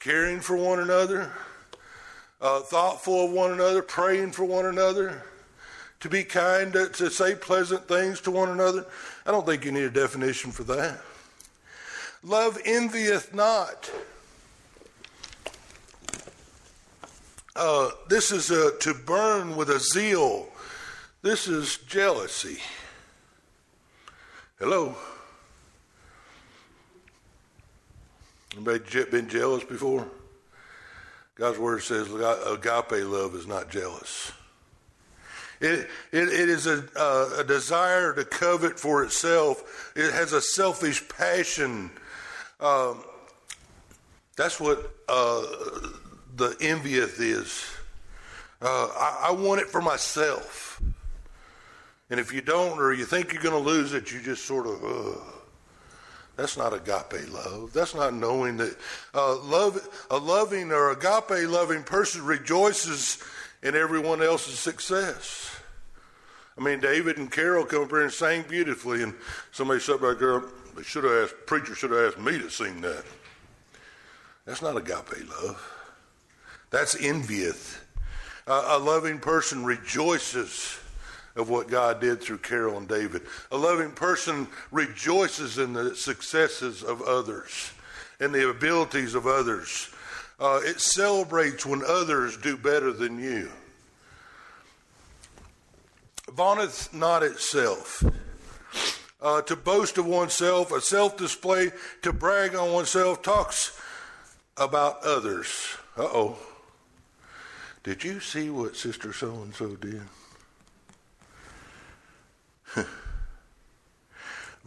caring 0.00 0.40
for 0.40 0.56
one 0.56 0.80
another, 0.80 1.30
uh, 2.40 2.62
thoughtful 2.62 3.26
of 3.26 3.30
one 3.30 3.52
another, 3.52 3.82
praying 3.82 4.32
for 4.32 4.44
one 4.44 4.66
another, 4.66 5.22
to 6.02 6.08
be 6.08 6.24
kind, 6.24 6.72
to, 6.72 6.88
to 6.88 7.08
say 7.10 7.36
pleasant 7.36 7.86
things 7.86 8.20
to 8.20 8.32
one 8.32 8.48
another. 8.48 8.84
I 9.24 9.30
don't 9.30 9.46
think 9.46 9.64
you 9.64 9.70
need 9.70 9.84
a 9.84 9.90
definition 9.90 10.50
for 10.50 10.64
that. 10.64 11.00
Love 12.24 12.58
envieth 12.64 13.32
not. 13.32 13.88
Uh, 17.54 17.90
this 18.08 18.32
is 18.32 18.50
a, 18.50 18.76
to 18.80 18.94
burn 18.94 19.54
with 19.54 19.70
a 19.70 19.78
zeal. 19.78 20.48
This 21.22 21.46
is 21.46 21.76
jealousy. 21.86 22.58
Hello? 24.58 24.96
Anybody 28.56 29.04
been 29.04 29.28
jealous 29.28 29.62
before? 29.62 30.08
God's 31.36 31.58
word 31.58 31.82
says 31.82 32.08
agape 32.12 33.06
love 33.06 33.36
is 33.36 33.46
not 33.46 33.70
jealous. 33.70 34.32
It, 35.62 35.88
it, 36.10 36.28
it 36.28 36.48
is 36.48 36.66
a, 36.66 36.84
a 37.38 37.44
desire 37.44 38.12
to 38.14 38.24
covet 38.24 38.80
for 38.80 39.04
itself. 39.04 39.92
It 39.94 40.12
has 40.12 40.32
a 40.32 40.40
selfish 40.40 41.08
passion. 41.08 41.92
Um, 42.58 43.04
that's 44.36 44.58
what 44.58 44.78
uh, 45.08 45.46
the 46.34 46.56
envieth 46.60 47.20
is. 47.20 47.64
Uh, 48.60 48.88
I, 48.88 49.28
I, 49.28 49.30
want 49.32 49.60
it 49.60 49.68
for 49.68 49.80
myself. 49.80 50.82
And 52.10 52.18
if 52.18 52.32
you 52.32 52.40
don't, 52.40 52.78
or 52.78 52.92
you 52.92 53.04
think 53.04 53.32
you're 53.32 53.42
going 53.42 53.54
to 53.54 53.70
lose 53.70 53.92
it, 53.92 54.12
you 54.12 54.20
just 54.20 54.44
sort 54.44 54.66
of, 54.66 54.84
uh, 54.84 55.18
that's 56.36 56.56
not 56.56 56.72
agape 56.72 57.32
love. 57.32 57.72
That's 57.72 57.94
not 57.94 58.14
knowing 58.14 58.56
that 58.56 58.76
uh, 59.14 59.38
love, 59.42 60.06
a 60.10 60.18
loving 60.18 60.72
or 60.72 60.90
agape 60.90 61.48
loving 61.48 61.84
person 61.84 62.24
rejoices 62.24 63.22
in 63.62 63.76
everyone 63.76 64.22
else's 64.22 64.58
success. 64.58 65.56
I 66.58 66.62
mean, 66.62 66.80
David 66.80 67.16
and 67.18 67.30
Carol 67.30 67.64
come 67.64 67.84
up 67.84 67.90
here 67.90 68.02
and 68.02 68.12
sang 68.12 68.44
beautifully, 68.48 69.02
and 69.02 69.14
somebody 69.52 69.80
said 69.80 70.00
back 70.00 70.18
there, 70.18 70.42
they 70.76 70.82
should 70.82 71.04
have 71.04 71.24
asked, 71.24 71.34
preacher 71.46 71.74
should 71.74 71.90
have 71.90 72.14
asked 72.14 72.18
me 72.18 72.38
to 72.38 72.50
sing 72.50 72.80
that. 72.82 73.04
That's 74.44 74.62
not 74.62 74.76
agape 74.76 75.28
love. 75.42 75.68
That's 76.70 76.94
envieth. 76.94 77.84
A 78.46 78.78
loving 78.78 79.18
person 79.18 79.64
rejoices 79.64 80.78
of 81.36 81.48
what 81.48 81.68
God 81.68 82.00
did 82.00 82.20
through 82.20 82.38
Carol 82.38 82.76
and 82.76 82.88
David. 82.88 83.22
A 83.50 83.56
loving 83.56 83.92
person 83.92 84.48
rejoices 84.70 85.58
in 85.58 85.72
the 85.72 85.94
successes 85.94 86.82
of 86.82 87.00
others 87.02 87.72
and 88.20 88.34
the 88.34 88.50
abilities 88.50 89.14
of 89.14 89.26
others. 89.26 89.90
Uh, 90.42 90.60
it 90.64 90.80
celebrates 90.80 91.64
when 91.64 91.84
others 91.86 92.36
do 92.36 92.56
better 92.56 92.90
than 92.92 93.16
you. 93.16 93.48
Vaunteth 96.26 96.92
not 96.92 97.22
itself. 97.22 98.02
Uh, 99.20 99.40
to 99.42 99.54
boast 99.54 99.98
of 99.98 100.06
oneself, 100.06 100.72
a 100.72 100.80
self 100.80 101.16
display, 101.16 101.70
to 102.02 102.12
brag 102.12 102.56
on 102.56 102.72
oneself, 102.72 103.22
talks 103.22 103.80
about 104.56 105.04
others. 105.04 105.76
Uh 105.96 106.08
oh. 106.12 106.36
Did 107.84 108.02
you 108.02 108.18
see 108.18 108.50
what 108.50 108.74
Sister 108.74 109.12
So 109.12 109.30
and 109.42 109.54
so 109.54 109.76
did? 109.76 110.02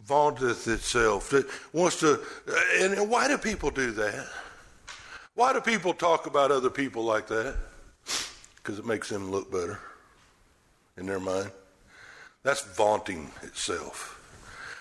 vaunteth 0.06 0.70
itself. 0.70 1.34
It 1.34 1.48
wants 1.74 2.00
to, 2.00 2.22
and 2.80 3.10
why 3.10 3.28
do 3.28 3.38
people 3.38 3.72
do 3.72 3.92
that? 3.92 4.26
Why 5.36 5.52
do 5.52 5.60
people 5.60 5.94
talk 5.94 6.28
about 6.28 6.50
other 6.50 6.70
people 6.70 7.04
like 7.04 7.28
that? 7.28 7.58
Because 8.56 8.80
it 8.80 8.86
makes 8.86 9.10
them 9.10 9.30
look 9.30 9.52
better 9.52 9.80
in 10.96 11.06
their 11.06 11.20
mind. 11.20 11.52
That's 12.44 12.62
vaunting 12.62 13.32
itself. 13.44 14.14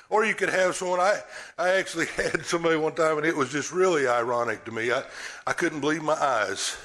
Or 0.08 0.24
you 0.24 0.32
could 0.32 0.50
have 0.50 0.76
someone, 0.76 1.00
I, 1.00 1.18
I 1.58 1.70
actually 1.70 2.06
had 2.16 2.46
somebody 2.46 2.76
one 2.76 2.94
time, 2.94 3.16
and 3.18 3.26
it 3.26 3.36
was 3.36 3.50
just 3.50 3.72
really 3.72 4.06
ironic 4.06 4.64
to 4.66 4.70
me. 4.70 4.92
I, 4.92 5.02
I 5.44 5.54
couldn't 5.54 5.80
believe 5.80 6.04
my 6.04 6.14
eyes. 6.14 6.76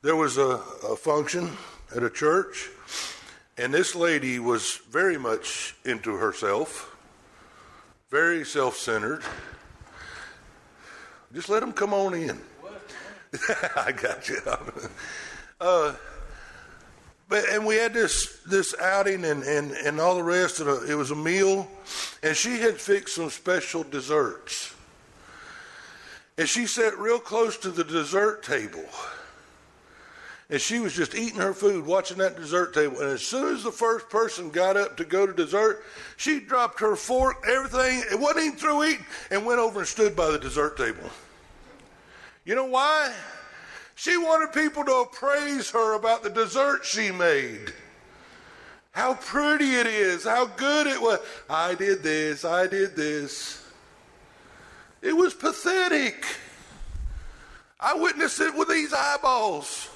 There 0.00 0.16
was 0.16 0.38
a, 0.38 0.62
a 0.88 0.96
function 0.96 1.50
at 1.94 2.02
a 2.02 2.08
church, 2.08 2.70
and 3.58 3.74
this 3.74 3.94
lady 3.94 4.38
was 4.38 4.80
very 4.90 5.18
much 5.18 5.74
into 5.84 6.14
herself, 6.14 6.96
very 8.10 8.42
self 8.46 8.78
centered. 8.78 9.22
Just 11.34 11.50
let 11.50 11.60
them 11.60 11.74
come 11.74 11.92
on 11.92 12.14
in. 12.14 12.40
I 13.76 13.92
got 13.92 14.28
you. 14.28 14.38
uh, 15.60 15.94
but 17.28 17.48
and 17.50 17.64
we 17.64 17.76
had 17.76 17.94
this 17.94 18.38
this 18.46 18.74
outing 18.80 19.24
and 19.24 19.44
and 19.44 19.70
and 19.72 20.00
all 20.00 20.16
the 20.16 20.22
rest. 20.22 20.60
And 20.60 20.88
it 20.90 20.96
was 20.96 21.12
a 21.12 21.16
meal, 21.16 21.68
and 22.22 22.36
she 22.36 22.58
had 22.58 22.80
fixed 22.80 23.14
some 23.14 23.30
special 23.30 23.84
desserts. 23.84 24.74
And 26.36 26.48
she 26.48 26.66
sat 26.66 26.98
real 26.98 27.18
close 27.18 27.56
to 27.58 27.70
the 27.70 27.84
dessert 27.84 28.42
table. 28.42 28.84
And 30.48 30.60
she 30.60 30.80
was 30.80 30.94
just 30.94 31.14
eating 31.14 31.38
her 31.38 31.54
food, 31.54 31.86
watching 31.86 32.18
that 32.18 32.34
dessert 32.34 32.74
table. 32.74 32.98
And 32.98 33.10
as 33.10 33.22
soon 33.22 33.54
as 33.54 33.62
the 33.62 33.70
first 33.70 34.08
person 34.08 34.50
got 34.50 34.76
up 34.76 34.96
to 34.96 35.04
go 35.04 35.24
to 35.24 35.32
dessert, 35.32 35.84
she 36.16 36.40
dropped 36.40 36.80
her 36.80 36.96
fork, 36.96 37.44
everything, 37.48 38.02
it 38.10 38.18
wasn't 38.18 38.46
even 38.46 38.58
through 38.58 38.84
eating, 38.84 39.06
and 39.30 39.46
went 39.46 39.60
over 39.60 39.80
and 39.80 39.88
stood 39.88 40.16
by 40.16 40.30
the 40.30 40.38
dessert 40.38 40.76
table. 40.76 41.08
You 42.44 42.54
know 42.54 42.66
why? 42.66 43.12
She 43.94 44.16
wanted 44.16 44.52
people 44.52 44.84
to 44.84 45.06
praise 45.12 45.70
her 45.70 45.94
about 45.94 46.22
the 46.22 46.30
dessert 46.30 46.84
she 46.84 47.10
made. 47.10 47.72
How 48.92 49.14
pretty 49.14 49.74
it 49.74 49.86
is, 49.86 50.24
how 50.24 50.46
good 50.46 50.86
it 50.86 51.00
was. 51.00 51.20
I 51.48 51.74
did 51.74 52.02
this, 52.02 52.44
I 52.44 52.66
did 52.66 52.96
this. 52.96 53.64
It 55.02 55.12
was 55.12 55.34
pathetic. 55.34 56.24
I 57.78 57.94
witnessed 57.94 58.40
it 58.40 58.54
with 58.54 58.68
these 58.68 58.92
eyeballs. 58.92 59.88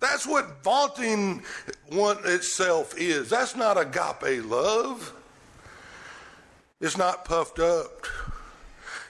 That's 0.00 0.26
what 0.26 0.62
vaunting 0.62 1.42
one 1.88 2.18
itself 2.24 2.94
is. 2.96 3.30
That's 3.30 3.56
not 3.56 3.78
agape 3.78 4.44
love. 4.44 5.14
It's 6.80 6.96
not 6.96 7.24
puffed 7.24 7.58
up. 7.58 8.06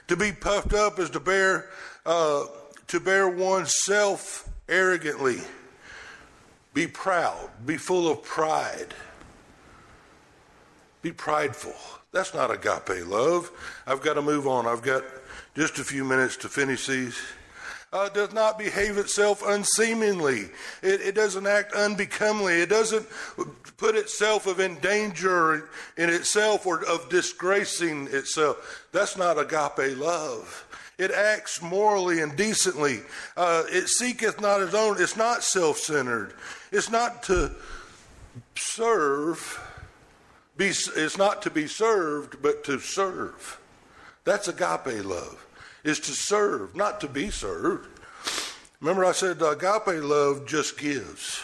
To 0.07 0.15
be 0.15 0.31
puffed 0.31 0.73
up 0.73 0.99
is 0.99 1.09
to 1.11 1.19
bear 1.19 1.69
uh, 2.05 2.45
to 2.87 2.99
bear 2.99 3.27
oneself 3.27 4.49
arrogantly. 4.69 5.39
Be 6.73 6.87
proud. 6.87 7.49
Be 7.65 7.77
full 7.77 8.11
of 8.11 8.23
pride. 8.23 8.93
Be 11.01 11.11
prideful. 11.11 11.75
That's 12.11 12.33
not 12.33 12.51
agape 12.51 13.05
love. 13.07 13.51
I've 13.85 14.01
got 14.01 14.13
to 14.13 14.21
move 14.21 14.47
on. 14.47 14.65
I've 14.65 14.81
got 14.81 15.03
just 15.55 15.79
a 15.79 15.83
few 15.83 16.03
minutes 16.03 16.37
to 16.37 16.49
finish 16.49 16.87
these. 16.87 17.17
Uh, 17.93 18.09
does 18.09 18.33
not 18.33 18.57
behave 18.57 18.97
itself 18.97 19.41
unseemingly. 19.45 20.49
It, 20.81 21.01
it, 21.01 21.15
doesn't 21.15 21.47
act 21.47 21.73
unbecomingly. 21.73 22.55
It 22.59 22.69
doesn't 22.69 23.07
put 23.77 23.95
itself 23.95 24.47
of 24.47 24.59
in 24.59 24.79
danger 24.79 25.69
in 25.95 26.09
itself 26.09 26.65
or 26.65 26.83
of 26.85 27.07
disgracing 27.09 28.07
itself. 28.07 28.87
That's 28.91 29.15
not 29.15 29.39
agape 29.39 29.97
love. 29.97 30.65
It 30.97 31.11
acts 31.11 31.61
morally 31.61 32.21
and 32.21 32.35
decently. 32.37 33.01
Uh, 33.35 33.63
it 33.67 33.89
seeketh 33.89 34.39
not 34.39 34.61
its 34.61 34.73
own. 34.73 35.01
It's 35.01 35.17
not 35.17 35.43
self 35.43 35.77
centered. 35.77 36.33
It's 36.71 36.89
not 36.89 37.23
to 37.23 37.51
serve. 38.55 39.61
Be, 40.57 40.67
it's 40.67 41.17
not 41.17 41.41
to 41.41 41.49
be 41.49 41.67
served, 41.67 42.41
but 42.41 42.63
to 42.65 42.79
serve. 42.79 43.59
That's 44.23 44.47
agape 44.47 45.05
love, 45.05 45.45
is 45.83 45.99
to 45.99 46.11
serve, 46.11 46.75
not 46.75 47.01
to 47.01 47.07
be 47.07 47.29
served. 47.29 47.89
Remember, 48.79 49.05
I 49.05 49.11
said 49.11 49.41
agape 49.41 50.01
love 50.03 50.47
just 50.47 50.77
gives 50.77 51.43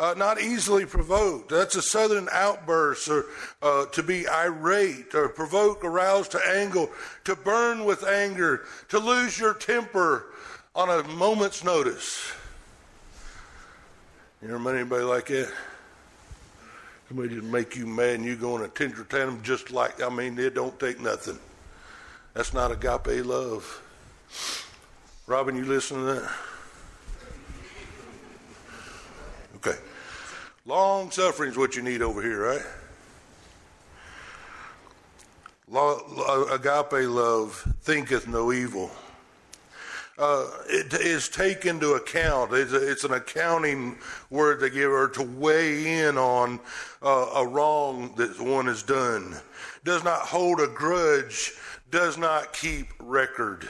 uh, 0.00 0.14
not 0.16 0.40
easily 0.40 0.86
provoked. 0.86 1.50
That's 1.50 1.76
a 1.76 1.82
southern 1.82 2.26
outburst, 2.32 3.06
or 3.08 3.26
uh, 3.60 3.84
to 3.86 4.02
be 4.02 4.26
irate, 4.26 5.14
or 5.14 5.28
provoke, 5.28 5.84
arouse 5.84 6.26
to 6.28 6.40
anger, 6.48 6.86
to 7.24 7.36
burn 7.36 7.84
with 7.84 8.02
anger, 8.04 8.64
to 8.88 8.98
lose 8.98 9.38
your 9.38 9.52
temper 9.52 10.24
on 10.74 10.88
a 10.88 11.06
moment's 11.06 11.62
notice. 11.62 12.32
You 14.40 14.48
ever 14.48 14.58
met 14.58 14.74
anybody 14.74 15.04
like 15.04 15.26
that? 15.26 15.52
Somebody 17.08 17.34
just 17.34 17.44
make 17.44 17.76
you 17.76 17.86
mad 17.86 18.14
and 18.14 18.24
you 18.24 18.36
go 18.36 18.56
in 18.56 18.62
a 18.62 18.68
tender 18.68 19.04
tantrum 19.04 19.42
just 19.42 19.70
like, 19.70 20.02
I 20.02 20.08
mean, 20.08 20.38
it 20.38 20.54
don't 20.54 20.78
take 20.80 20.98
nothing. 20.98 21.38
That's 22.32 22.54
not 22.54 22.72
agape 22.72 23.26
love. 23.26 23.82
Robin, 25.26 25.56
you 25.56 25.66
listen 25.66 25.98
to 25.98 26.04
that? 26.04 26.30
Long 30.70 31.10
suffering 31.10 31.50
is 31.50 31.56
what 31.58 31.74
you 31.74 31.82
need 31.82 32.00
over 32.00 32.22
here, 32.22 32.44
right? 32.44 32.62
Agape 36.52 37.08
love 37.08 37.74
thinketh 37.80 38.28
no 38.28 38.52
evil. 38.52 38.88
Uh, 40.16 40.48
it 40.68 40.94
is 40.94 41.28
taken 41.28 41.70
into 41.70 41.94
account. 41.94 42.52
It's, 42.52 42.72
a, 42.72 42.88
it's, 42.88 43.02
an 43.02 43.14
accounting 43.14 43.98
word 44.30 44.60
they 44.60 44.70
give 44.70 44.92
her 44.92 45.08
to 45.08 45.22
weigh 45.24 46.02
in 46.02 46.16
on 46.16 46.60
uh, 47.02 47.32
a 47.34 47.44
wrong 47.44 48.14
that 48.14 48.40
one 48.40 48.66
has 48.66 48.84
done. 48.84 49.34
Does 49.82 50.04
not 50.04 50.20
hold 50.20 50.60
a 50.60 50.68
grudge. 50.68 51.52
Does 51.90 52.16
not 52.16 52.52
keep 52.52 52.86
record. 53.00 53.68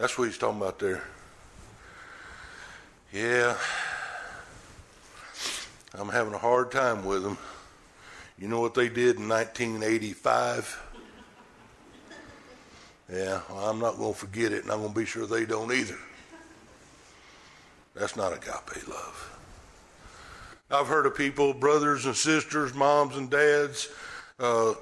That's 0.00 0.18
what 0.18 0.24
he's 0.24 0.38
talking 0.38 0.60
about 0.60 0.80
there. 0.80 1.04
Yeah. 3.12 3.56
I'm 5.94 6.08
having 6.08 6.34
a 6.34 6.38
hard 6.38 6.70
time 6.70 7.04
with 7.04 7.22
them. 7.22 7.38
You 8.38 8.48
know 8.48 8.60
what 8.60 8.74
they 8.74 8.88
did 8.88 9.16
in 9.16 9.28
1985? 9.28 10.84
Yeah, 13.10 13.40
well, 13.48 13.70
I'm 13.70 13.78
not 13.78 13.96
going 13.96 14.12
to 14.12 14.18
forget 14.18 14.52
it, 14.52 14.64
and 14.64 14.72
I'm 14.72 14.80
going 14.80 14.92
to 14.92 14.98
be 14.98 15.06
sure 15.06 15.26
they 15.26 15.46
don't 15.46 15.72
either. 15.72 15.96
That's 17.94 18.16
not 18.16 18.32
agape 18.32 18.86
love. 18.86 19.38
I've 20.70 20.86
heard 20.86 21.06
of 21.06 21.16
people, 21.16 21.54
brothers 21.54 22.04
and 22.04 22.14
sisters, 22.14 22.74
moms 22.74 23.16
and 23.16 23.30
dads, 23.30 23.88
uh, 24.38 24.74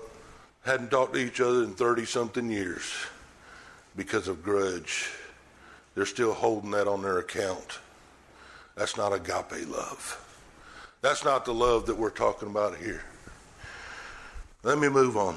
hadn't 0.65 0.91
talked 0.91 1.15
to 1.15 1.21
each 1.21 1.41
other 1.41 1.63
in 1.63 1.75
30 1.75 2.05
something 2.05 2.51
years 2.51 2.93
because 3.95 4.27
of 4.27 4.43
grudge. 4.43 5.09
They're 5.95 6.05
still 6.05 6.35
holding 6.35 6.73
that 6.73 6.89
on 6.89 7.03
their 7.03 7.19
account. 7.19 7.79
That's 8.75 8.97
not 8.97 9.13
agape 9.13 9.69
love. 9.69 10.26
That's 11.07 11.25
not 11.25 11.45
the 11.45 11.55
love 11.55 11.87
that 11.87 11.97
we're 11.97 12.11
talking 12.11 12.49
about 12.49 12.79
here. 12.79 13.05
Let 14.65 14.77
me 14.77 14.89
move 14.89 15.17
on. 15.17 15.37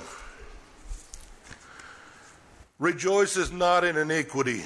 Rejoices 2.79 3.51
not 3.51 3.84
in 3.84 3.95
iniquity, 3.95 4.63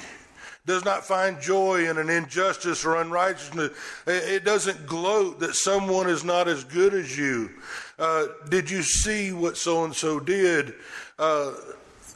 does 0.64 0.82
not 0.82 1.04
find 1.04 1.38
joy 1.42 1.90
in 1.90 1.98
an 1.98 2.08
injustice 2.08 2.86
or 2.86 2.96
unrighteousness. 3.02 3.72
It 4.06 4.46
doesn't 4.46 4.86
gloat 4.86 5.40
that 5.40 5.54
someone 5.56 6.08
is 6.08 6.24
not 6.24 6.48
as 6.48 6.64
good 6.64 6.94
as 6.94 7.18
you. 7.18 7.50
Uh, 7.98 8.28
did 8.48 8.70
you 8.70 8.82
see 8.82 9.30
what 9.30 9.58
so 9.58 9.84
and 9.84 9.94
so 9.94 10.18
did? 10.18 10.72
Uh, 11.18 11.52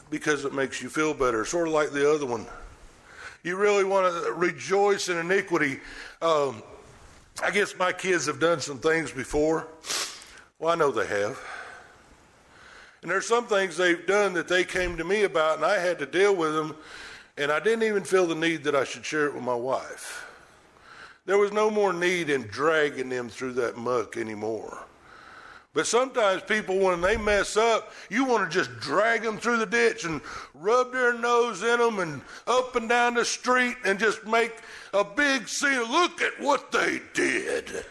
because 0.09 0.47
it 0.47 0.55
makes 0.55 0.81
you 0.81 0.89
feel 0.89 1.13
better, 1.13 1.45
sort 1.45 1.69
of 1.69 1.75
like 1.75 1.91
the 1.91 2.11
other 2.11 2.25
one. 2.25 2.47
You 3.43 3.57
really 3.57 3.85
want 3.85 4.25
to 4.25 4.33
rejoice 4.33 5.11
in 5.11 5.19
iniquity. 5.19 5.79
Um, 6.23 6.63
I 7.43 7.51
guess 7.53 7.77
my 7.77 7.93
kids 7.93 8.27
have 8.27 8.41
done 8.41 8.61
some 8.61 8.79
things 8.79 9.13
before. 9.13 9.69
Well, 10.59 10.73
I 10.73 10.75
know 10.75 10.91
they 10.91 11.07
have. 11.07 11.41
And 13.03 13.11
there's 13.11 13.27
some 13.27 13.47
things 13.47 13.77
they've 13.77 14.07
done 14.07 14.35
that 14.35 14.49
they 14.49 14.65
came 14.65 14.97
to 14.97 15.05
me 15.05 15.23
about, 15.23 15.57
and 15.57 15.65
I 15.65 15.79
had 15.79 16.01
to 16.01 16.07
deal 16.07 16.35
with 16.35 16.53
them, 16.55 16.75
and 17.37 17.53
I 17.53 17.61
didn't 17.61 17.85
even 17.85 18.03
feel 18.03 18.27
the 18.27 18.35
need 18.35 18.65
that 18.65 18.75
I 18.75 18.83
should 18.83 19.05
share 19.05 19.27
it 19.27 19.35
with 19.35 19.45
my 19.45 19.55
wife. 19.55 20.27
There 21.27 21.39
was 21.39 21.53
no 21.53 21.71
more 21.71 21.93
need 21.93 22.29
in 22.29 22.43
dragging 22.49 23.09
them 23.09 23.29
through 23.29 23.53
that 23.53 23.77
muck 23.77 24.17
anymore. 24.17 24.85
But 25.75 25.87
sometimes 25.87 26.43
people, 26.43 26.79
when 26.79 27.01
they 27.01 27.17
mess 27.17 27.57
up, 27.57 27.93
you 28.09 28.25
want 28.25 28.51
to 28.51 28.59
just 28.59 28.81
drag 28.81 29.23
them 29.23 29.39
through 29.39 29.59
the 29.59 29.67
ditch 29.67 30.05
and 30.05 30.21
rub 30.55 30.93
their 30.93 31.13
nose 31.13 31.63
in 31.63 31.79
them 31.79 31.99
and 31.99 32.23
up 32.47 32.75
and 32.75 32.89
down 32.89 33.15
the 33.15 33.25
street 33.25 33.77
and 33.85 33.99
just 33.99 34.27
make 34.27 34.55
a 34.93 35.05
big 35.05 35.47
scene. 35.47 35.83
Look 35.91 36.23
at 36.23 36.41
what 36.41 36.73
they 36.73 37.01
did. 37.13 37.85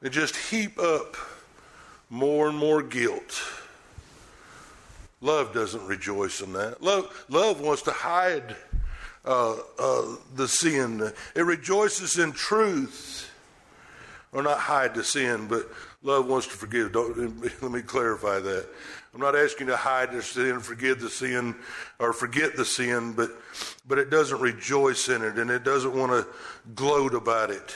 And 0.00 0.12
just 0.12 0.36
heap 0.36 0.78
up 0.78 1.16
more 2.08 2.48
and 2.48 2.56
more 2.56 2.82
guilt. 2.82 3.42
Love 5.20 5.52
doesn't 5.52 5.86
rejoice 5.86 6.40
in 6.40 6.52
that. 6.52 6.82
Love, 6.82 7.24
love 7.28 7.60
wants 7.60 7.82
to 7.82 7.92
hide 7.92 8.56
uh, 9.24 9.56
uh, 9.78 10.16
the 10.34 10.48
sin. 10.48 11.12
It 11.36 11.42
rejoices 11.42 12.18
in 12.18 12.32
truth, 12.32 13.30
or 14.32 14.42
not 14.42 14.58
hide 14.58 14.94
the 14.94 15.04
sin, 15.04 15.46
but 15.46 15.68
Love 16.02 16.26
wants 16.26 16.46
to 16.48 16.54
forgive. 16.54 16.92
Don't, 16.92 17.42
let 17.62 17.72
me 17.72 17.82
clarify 17.82 18.40
that. 18.40 18.66
I'm 19.14 19.20
not 19.20 19.36
asking 19.36 19.66
to 19.68 19.76
hide 19.76 20.12
the 20.12 20.22
sin, 20.22 20.60
forgive 20.60 21.00
the 21.00 21.10
sin, 21.10 21.54
or 21.98 22.12
forget 22.12 22.56
the 22.56 22.64
sin, 22.64 23.12
but, 23.12 23.30
but 23.86 23.98
it 23.98 24.10
doesn't 24.10 24.40
rejoice 24.40 25.08
in 25.08 25.22
it 25.22 25.38
and 25.38 25.50
it 25.50 25.64
doesn't 25.64 25.94
want 25.94 26.12
to 26.12 26.26
gloat 26.74 27.14
about 27.14 27.50
it. 27.50 27.74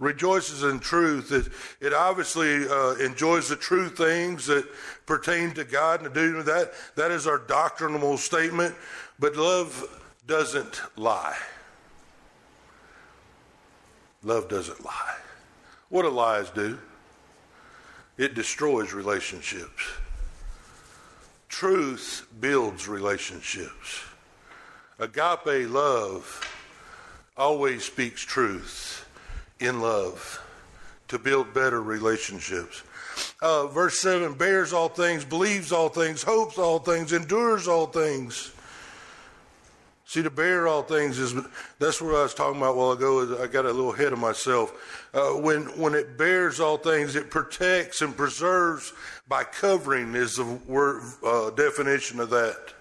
Rejoices 0.00 0.64
in 0.64 0.80
truth. 0.80 1.30
It, 1.30 1.86
it 1.86 1.94
obviously 1.94 2.68
uh, 2.68 2.94
enjoys 2.96 3.48
the 3.48 3.54
true 3.54 3.88
things 3.88 4.46
that 4.46 4.66
pertain 5.06 5.52
to 5.52 5.62
God 5.62 6.02
and 6.02 6.12
to 6.12 6.20
do 6.20 6.42
that. 6.42 6.72
That 6.96 7.12
is 7.12 7.28
our 7.28 7.38
doctrinal 7.38 8.18
statement. 8.18 8.74
But 9.20 9.36
love 9.36 10.00
doesn't 10.26 10.82
lie. 10.96 11.36
Love 14.24 14.48
doesn't 14.48 14.84
lie. 14.84 15.16
What 15.88 16.02
do 16.02 16.08
lies 16.08 16.50
do? 16.50 16.78
It 18.22 18.34
destroys 18.34 18.92
relationships. 18.92 19.82
truth 21.48 22.24
builds 22.40 22.86
relationships. 22.86 24.04
Agape 25.00 25.68
love 25.68 26.48
always 27.36 27.82
speaks 27.84 28.22
truth 28.22 29.04
in 29.58 29.80
love 29.80 30.40
to 31.08 31.18
build 31.18 31.52
better 31.52 31.82
relationships. 31.82 32.84
Uh, 33.40 33.66
verse 33.66 33.98
7 33.98 34.34
bears 34.34 34.72
all 34.72 34.88
things, 34.88 35.24
believes 35.24 35.72
all 35.72 35.88
things, 35.88 36.22
hopes 36.22 36.58
all 36.58 36.78
things, 36.78 37.12
endures 37.12 37.66
all 37.66 37.86
things. 37.86 38.52
See, 40.12 40.22
to 40.22 40.28
bear 40.28 40.68
all 40.68 40.82
things 40.82 41.18
is 41.18 41.32
that's 41.78 42.02
what 42.02 42.14
I 42.14 42.22
was 42.24 42.34
talking 42.34 42.58
about 42.58 42.72
a 42.72 42.76
while 42.76 42.92
ago. 42.92 43.42
I 43.42 43.46
got 43.46 43.64
a 43.64 43.72
little 43.72 43.94
ahead 43.94 44.12
of 44.12 44.18
myself. 44.18 45.08
Uh, 45.14 45.30
when 45.30 45.62
when 45.80 45.94
it 45.94 46.18
bears 46.18 46.60
all 46.60 46.76
things, 46.76 47.16
it 47.16 47.30
protects 47.30 48.02
and 48.02 48.14
preserves 48.14 48.92
by 49.26 49.42
covering 49.42 50.14
is 50.14 50.36
the 50.36 50.44
word 50.66 51.02
uh, 51.24 51.48
definition 51.48 52.20
of 52.20 52.28
that. 52.28 52.74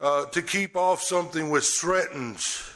Uh, 0.00 0.26
to 0.26 0.40
keep 0.40 0.76
off 0.76 1.02
something 1.02 1.50
which 1.50 1.64
threatens, 1.64 2.74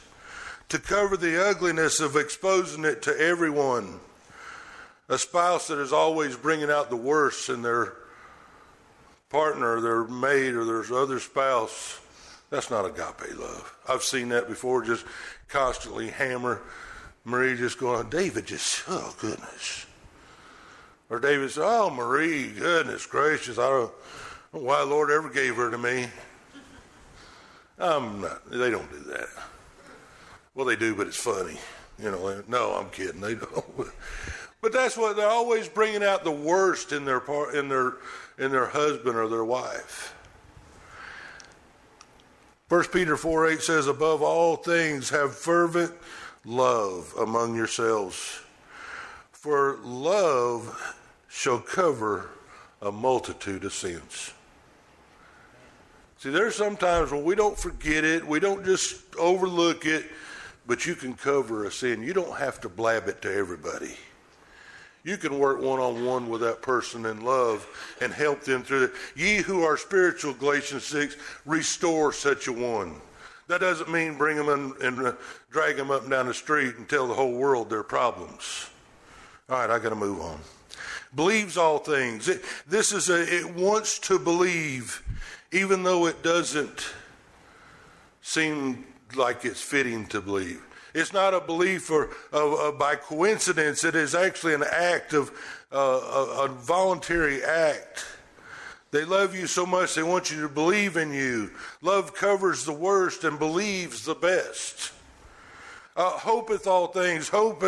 to 0.67 0.77
cover 0.77 1.15
the 1.15 1.41
ugliness 1.41 2.01
of 2.01 2.17
exposing 2.17 2.83
it 2.83 3.01
to 3.03 3.17
everyone. 3.17 4.01
A 5.07 5.17
spouse 5.17 5.69
that 5.69 5.79
is 5.79 5.93
always 5.93 6.35
bringing 6.35 6.69
out 6.69 6.89
the 6.89 6.97
worst 6.97 7.47
in 7.47 7.61
their 7.61 7.93
partner, 9.29 9.79
their 9.79 10.03
mate, 10.03 10.55
or 10.55 10.65
their 10.65 10.93
other 10.93 11.21
spouse 11.21 12.01
that's 12.49 12.69
not 12.69 12.85
agape 12.85 13.37
love. 13.37 13.75
I've 13.87 14.03
seen 14.03 14.29
that 14.29 14.47
before, 14.47 14.83
just 14.83 15.05
constantly 15.47 16.09
hammer. 16.09 16.61
Marie 17.23 17.55
just 17.55 17.79
going, 17.79 18.09
David 18.09 18.45
just, 18.45 18.83
oh 18.87 19.15
goodness. 19.19 19.85
Or 21.09 21.19
David 21.19 21.51
said, 21.51 21.63
oh 21.65 21.89
Marie, 21.89 22.51
goodness 22.51 23.05
gracious, 23.05 23.57
I 23.57 23.67
don't 23.67 23.91
know 24.53 24.59
why 24.59 24.79
the 24.79 24.85
Lord 24.85 25.11
ever 25.11 25.29
gave 25.29 25.55
her 25.55 25.71
to 25.71 25.77
me. 25.77 26.07
I'm 27.77 28.21
not, 28.21 28.49
they 28.49 28.69
don't 28.69 28.89
do 28.91 28.99
that. 29.11 29.27
Well, 30.53 30.65
they 30.65 30.77
do, 30.77 30.95
but 30.95 31.07
it's 31.07 31.17
funny. 31.17 31.57
You 31.99 32.11
know, 32.11 32.43
no, 32.47 32.71
I'm 32.73 32.89
kidding. 32.89 33.21
They 33.21 33.35
don't. 33.35 33.89
But 34.61 34.73
that's 34.73 34.97
what 34.97 35.15
they're 35.15 35.27
always 35.27 35.67
bringing 35.67 36.03
out 36.03 36.23
the 36.23 36.31
worst 36.31 36.91
in 36.91 37.05
their 37.05 37.19
part, 37.19 37.55
in 37.55 37.69
their 37.69 37.97
in 38.37 38.51
their 38.51 38.65
husband 38.65 39.15
or 39.15 39.27
their 39.27 39.45
wife. 39.45 40.14
1 42.67 42.85
Peter 42.85 43.15
4 43.15 43.51
8 43.51 43.61
says, 43.61 43.87
Above 43.87 44.23
all 44.23 44.55
things, 44.55 45.11
have 45.11 45.35
fervent 45.35 45.93
love 46.43 47.13
among 47.19 47.55
yourselves, 47.55 48.41
for 49.31 49.77
love 49.83 50.97
shall 51.27 51.59
cover 51.59 52.29
a 52.81 52.91
multitude 52.91 53.63
of 53.65 53.73
sins. 53.73 54.33
See, 56.17 56.31
there's 56.31 56.55
sometimes 56.55 57.11
when 57.11 57.23
we 57.23 57.35
don't 57.35 57.57
forget 57.57 58.03
it, 58.03 58.25
we 58.25 58.39
don't 58.39 58.65
just 58.65 59.15
overlook 59.15 59.85
it, 59.85 60.05
but 60.65 60.87
you 60.87 60.95
can 60.95 61.13
cover 61.13 61.65
a 61.65 61.71
sin. 61.71 62.01
You 62.01 62.13
don't 62.13 62.37
have 62.37 62.59
to 62.61 62.69
blab 62.69 63.07
it 63.07 63.21
to 63.21 63.31
everybody. 63.31 63.95
You 65.05 65.17
can 65.17 65.37
work 65.37 65.61
one 65.61 65.79
on 65.79 66.03
one 66.03 66.29
with 66.29 66.41
that 66.41 66.63
person 66.63 67.05
in 67.05 67.23
love 67.23 67.67
and 68.01 68.11
help 68.11 68.41
them 68.41 68.63
through 68.63 68.85
it. 68.85 68.93
Ye 69.15 69.37
who 69.37 69.61
are 69.61 69.77
spiritual, 69.77 70.33
Galatians 70.33 70.83
6, 70.85 71.15
restore 71.45 72.11
such 72.11 72.47
a 72.47 72.51
one. 72.51 72.99
That 73.47 73.61
doesn't 73.61 73.91
mean 73.91 74.17
bring 74.17 74.35
them 74.35 74.49
in 74.49 74.73
and 74.81 75.07
uh, 75.07 75.13
drag 75.51 75.77
them 75.77 75.91
up 75.91 76.01
and 76.01 76.09
down 76.09 76.25
the 76.25 76.33
street 76.33 76.77
and 76.77 76.89
tell 76.89 77.07
the 77.07 77.13
whole 77.13 77.33
world 77.33 77.69
their 77.69 77.83
problems. 77.83 78.71
All 79.47 79.59
right, 79.59 79.69
I 79.69 79.77
got 79.77 79.89
to 79.89 79.95
move 79.95 80.19
on. 80.21 80.39
Believes 81.13 81.55
all 81.55 81.77
things. 81.77 82.27
It, 82.27 82.41
this 82.67 82.91
is 82.91 83.07
a, 83.07 83.21
it 83.21 83.53
wants 83.53 83.99
to 83.99 84.17
believe, 84.17 85.03
even 85.51 85.83
though 85.83 86.07
it 86.07 86.23
doesn't 86.23 86.93
seem 88.23 88.83
like 89.15 89.45
it's 89.45 89.61
fitting 89.61 90.07
to 90.07 90.19
believe. 90.19 90.65
It's 90.95 91.11
not 91.11 91.33
a 91.33 91.41
belief 91.41 91.91
or 91.91 92.09
uh, 92.31 92.71
by 92.71 92.95
coincidence. 92.95 93.83
It 93.83 93.95
is 93.95 94.15
actually 94.15 94.53
an 94.53 94.63
act 94.63 95.11
of 95.13 95.29
uh, 95.69 95.77
a, 95.77 96.45
a 96.45 96.47
voluntary 96.47 97.43
act. 97.43 98.05
They 98.91 99.03
love 99.03 99.35
you 99.35 99.45
so 99.45 99.65
much 99.65 99.93
they 99.93 100.03
want 100.03 100.31
you 100.31 100.41
to 100.43 100.47
believe 100.47 100.95
in 100.95 101.11
you. 101.11 101.51
Love 101.81 102.13
covers 102.15 102.63
the 102.63 102.71
worst 102.71 103.25
and 103.25 103.37
believes 103.37 104.05
the 104.05 104.15
best. 104.15 104.93
Uh, 105.97 106.11
hopeth 106.11 106.65
all 106.65 106.87
things, 106.87 107.27
hope 107.27 107.61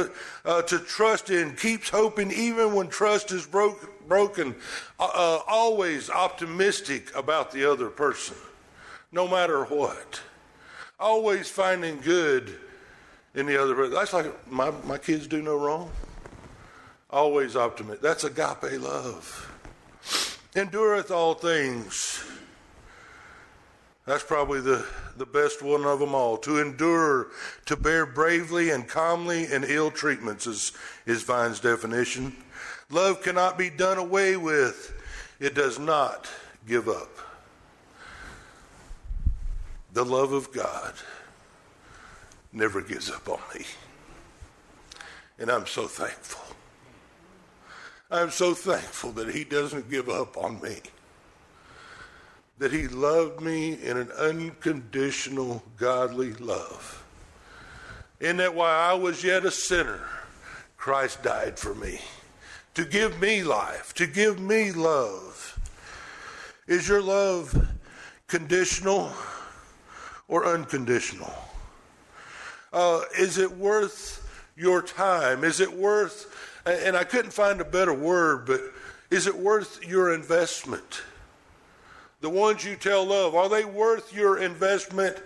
uh, 0.46 0.62
to 0.62 0.80
trust 0.80 1.30
in, 1.30 1.54
keeps 1.58 1.90
hoping 1.90 2.32
even 2.32 2.74
when 2.74 2.88
trust 2.88 3.34
is 3.34 3.46
broke, 3.46 4.08
broken. 4.08 4.56
Uh, 4.98 5.10
uh 5.14 5.40
always 5.48 6.10
optimistic 6.10 7.14
about 7.14 7.52
the 7.52 7.70
other 7.70 7.90
person, 7.90 8.38
no 9.12 9.28
matter 9.28 9.66
what. 9.66 10.22
Always 10.98 11.50
finding 11.50 12.00
good 12.00 12.58
in 13.38 13.46
the 13.46 13.62
other. 13.62 13.88
That's 13.88 14.12
like 14.14 14.52
my, 14.52 14.72
my 14.86 14.98
kids 14.98 15.28
do 15.28 15.42
no 15.42 15.56
wrong. 15.56 15.92
Always 17.10 17.56
optimistic. 17.56 18.02
That's 18.02 18.24
agape 18.24 18.82
love. 18.82 19.44
Endureth 20.56 21.12
all 21.12 21.36
things. 21.36 22.26
That's 24.06 24.24
probably 24.24 24.62
the, 24.62 24.86
the 25.18 25.26
best 25.26 25.62
one 25.62 25.86
of 25.86 26.00
them 26.00 26.16
all. 26.16 26.38
To 26.38 26.60
endure, 26.60 27.28
to 27.66 27.76
bear 27.76 28.06
bravely 28.06 28.72
and 28.72 28.88
calmly 28.88 29.46
and 29.46 29.64
ill 29.66 29.92
treatments 29.92 30.48
is, 30.48 30.72
is 31.06 31.24
Vine's 31.24 31.60
definition. 31.60 32.36
Love 32.90 33.22
cannot 33.22 33.58
be 33.58 33.70
done 33.70 33.98
away 33.98 34.36
with. 34.36 34.94
It 35.40 35.54
does 35.54 35.78
not 35.78 36.28
give 36.68 36.88
up. 36.88 37.12
The 39.94 40.06
love 40.06 40.32
of 40.32 40.52
God 40.52 40.94
never 42.58 42.82
gives 42.82 43.10
up 43.10 43.30
on 43.30 43.40
me. 43.56 43.66
And 45.40 45.52
I'm 45.52 45.68
so 45.68 45.88
thankful. 45.88 46.56
I'm 48.10 48.32
so 48.32 48.54
thankful 48.54 49.12
that 49.14 49.30
He 49.30 49.44
doesn't 49.44 49.90
give 49.90 50.10
up 50.10 50.38
on 50.38 50.60
me. 50.62 50.78
That 52.58 52.72
He 52.72 52.88
loved 52.88 53.42
me 53.42 53.74
in 53.74 53.98
an 53.98 54.12
unconditional, 54.12 55.64
godly 55.78 56.34
love. 56.34 57.04
In 58.20 58.38
that 58.38 58.56
while 58.56 58.92
I 58.92 58.94
was 58.96 59.24
yet 59.24 59.46
a 59.46 59.52
sinner, 59.52 60.02
Christ 60.76 61.22
died 61.22 61.60
for 61.60 61.76
me. 61.76 62.00
To 62.74 62.86
give 62.86 63.20
me 63.22 63.44
life, 63.44 63.94
to 63.96 64.08
give 64.08 64.40
me 64.40 64.72
love. 64.72 65.60
Is 66.68 66.88
your 66.88 67.02
love 67.02 67.68
conditional 68.28 69.12
or 70.28 70.46
unconditional? 70.46 71.34
Uh, 72.72 73.02
is 73.18 73.38
it 73.38 73.58
worth 73.58 74.24
your 74.56 74.82
time? 74.82 75.44
Is 75.44 75.60
it 75.60 75.72
worth, 75.72 76.62
and 76.66 76.96
I 76.96 77.04
couldn't 77.04 77.32
find 77.32 77.62
a 77.62 77.66
better 77.66 77.94
word, 77.94 78.46
but 78.46 78.62
is 79.10 79.28
it 79.28 79.38
worth 79.38 79.86
your 79.88 80.14
investment? 80.14 81.02
The 82.20 82.30
ones 82.30 82.66
you 82.66 82.76
tell 82.76 83.06
love, 83.06 83.36
are 83.36 83.48
they 83.48 83.64
worth 83.64 84.14
your 84.14 84.40
investment 84.40 85.18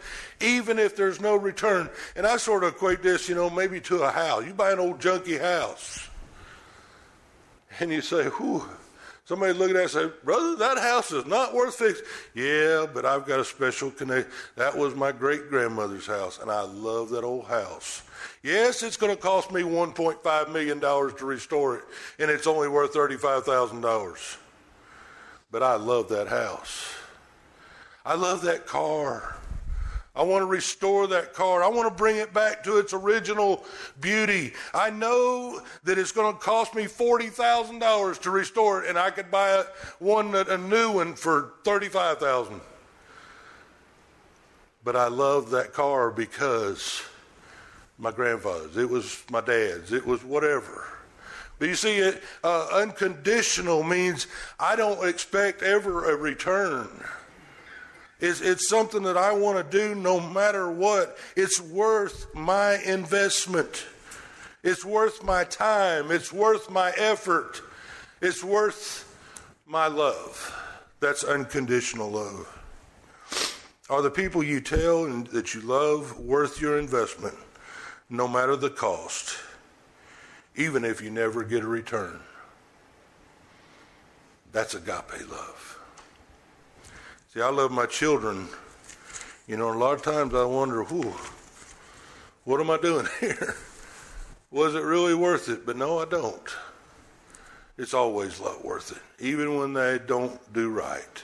even 0.42 0.78
if 0.78 0.96
there's 0.96 1.22
no 1.22 1.38
return? 1.38 1.90
And 2.18 2.28
I 2.28 2.36
sort 2.36 2.66
of 2.66 2.74
equate 2.74 3.02
this, 3.02 3.30
you 3.30 3.36
know, 3.36 3.50
maybe 3.50 3.80
to 3.82 4.04
a 4.04 4.12
house. 4.12 4.46
You 4.46 4.54
buy 4.54 4.74
an 4.74 4.80
old 4.80 5.00
junky 5.00 5.40
house 5.40 6.10
and 7.80 7.92
you 7.92 8.02
say, 8.02 8.26
whew, 8.26 8.68
Somebody 9.32 9.54
look 9.54 9.70
at 9.70 9.76
that 9.76 9.84
and 9.84 9.90
say, 9.90 10.12
Brother, 10.26 10.58
that 10.58 10.78
house 10.78 11.14
is 11.14 11.26
not 11.26 11.54
worth 11.54 11.76
fixing. 11.76 12.06
Yeah, 12.36 12.86
but 12.94 13.06
I've 13.06 13.26
got 13.26 13.40
a 13.40 13.46
special 13.46 13.90
connection. 13.90 14.30
That 14.58 14.78
was 14.78 14.94
my 14.94 15.14
great 15.14 15.50
grandmother's 15.50 16.06
house, 16.06 16.38
and 16.40 16.52
I 16.52 16.64
love 16.64 17.12
that 17.12 17.24
old 17.24 17.46
house. 17.46 18.04
Yes, 18.44 18.84
it's 18.84 18.98
going 18.98 19.16
to 19.16 19.22
cost 19.22 19.50
me 19.50 19.62
$1.5 19.62 20.52
million 20.52 20.82
to 20.82 21.26
restore 21.26 21.78
it, 21.78 21.84
and 22.20 22.30
it's 22.30 22.46
only 22.46 22.68
worth 22.68 22.94
$35,000. 22.94 24.38
But 25.50 25.64
I 25.64 25.76
love 25.76 26.10
that 26.10 26.28
house. 26.28 26.94
I 28.06 28.16
love 28.16 28.42
that 28.42 28.68
car. 28.68 29.38
I 30.14 30.24
want 30.24 30.42
to 30.42 30.46
restore 30.46 31.08
that 31.08 31.34
car. 31.34 31.64
I 31.64 31.70
want 31.70 31.88
to 31.88 31.96
bring 31.96 32.18
it 32.18 32.34
back 32.34 32.64
to 32.66 32.78
its 32.78 32.94
original 32.94 33.64
beauty. 34.02 34.54
I 34.74 34.90
know 34.90 35.62
that 35.86 35.98
it's 35.98 36.12
going 36.12 36.34
to 36.34 36.40
cost 36.40 36.76
me 36.76 36.84
$40,000 36.84 38.22
to 38.22 38.30
restore 38.30 38.84
it, 38.84 38.90
and 38.90 39.00
I 39.00 39.10
could 39.10 39.32
buy 39.32 39.50
a, 39.50 39.64
one, 40.00 40.36
a 40.36 40.58
new 40.58 40.92
one 40.92 41.14
for 41.14 41.54
$35,000. 41.64 42.60
But 44.84 44.96
I 44.96 45.08
love 45.08 45.52
that 45.52 45.74
car 45.74 46.12
because 46.12 47.04
my 47.98 48.12
grandfather's, 48.12 48.76
it 48.76 48.90
was 48.90 49.24
my 49.30 49.42
dad's, 49.42 49.94
it 49.94 50.06
was 50.06 50.24
whatever. 50.24 50.88
But 51.60 51.70
you 51.70 51.76
see, 51.76 52.00
it, 52.00 52.24
uh, 52.44 52.68
unconditional 52.74 53.84
means 53.84 54.26
I 54.60 54.76
don't 54.76 55.08
expect 55.08 55.62
ever 55.62 56.10
a 56.10 56.18
return. 56.18 56.90
It's, 58.22 58.40
it's 58.40 58.70
something 58.70 59.02
that 59.04 59.18
I 59.18 59.34
want 59.34 59.58
to 59.58 59.78
do 59.78 59.96
no 59.96 60.20
matter 60.20 60.72
what. 60.72 61.18
It's 61.36 61.60
worth 61.60 62.34
my 62.36 62.78
investment. 62.86 63.86
It's 64.64 64.86
worth 64.86 65.24
my 65.24 65.44
time. 65.44 66.12
It's 66.12 66.32
worth 66.32 66.70
my 66.70 66.92
effort. 66.92 67.62
It's 68.22 68.44
worth 68.44 69.08
my 69.66 69.88
love. 69.88 70.56
That's 71.00 71.24
unconditional 71.24 72.12
love. 72.12 72.58
Are 73.90 74.04
the 74.04 74.12
people 74.12 74.44
you 74.44 74.62
tell 74.62 75.06
and 75.06 75.26
that 75.28 75.56
you 75.56 75.62
love 75.62 76.20
worth 76.20 76.62
your 76.62 76.78
investment, 76.78 77.36
no 78.10 78.28
matter 78.28 78.56
the 78.56 78.70
cost, 78.70 79.36
even 80.56 80.86
if 80.86 81.02
you 81.02 81.10
never 81.10 81.44
get 81.44 81.64
a 81.64 81.68
return? 81.68 82.20
That's 84.52 84.76
agape 84.76 85.30
love. 85.30 85.71
See, 87.34 87.42
I 87.42 87.50
love 87.50 87.72
my 87.72 87.86
children. 87.86 88.50
You 89.48 89.56
know, 89.56 89.72
a 89.72 89.78
lot 89.78 89.94
of 89.94 90.02
times 90.02 90.34
I 90.34 90.44
wonder, 90.44 90.84
whew, 90.84 91.16
what 92.44 92.60
am 92.60 92.70
I 92.70 92.78
doing 92.78 93.08
here? 93.22 93.56
Was 94.52 94.76
it 94.76 94.84
really 94.84 95.16
worth 95.16 95.48
it? 95.48 95.66
But 95.66 95.78
no, 95.78 96.00
I 96.00 96.06
don't. 96.06 96.50
It's 97.78 97.94
always 97.94 98.40
a 98.40 98.44
lot 98.44 98.66
worth 98.66 98.92
it, 98.92 99.26
even 99.26 99.58
when 99.58 99.72
they 99.72 99.98
don't 99.98 100.40
do 100.52 100.70
right. 100.70 101.24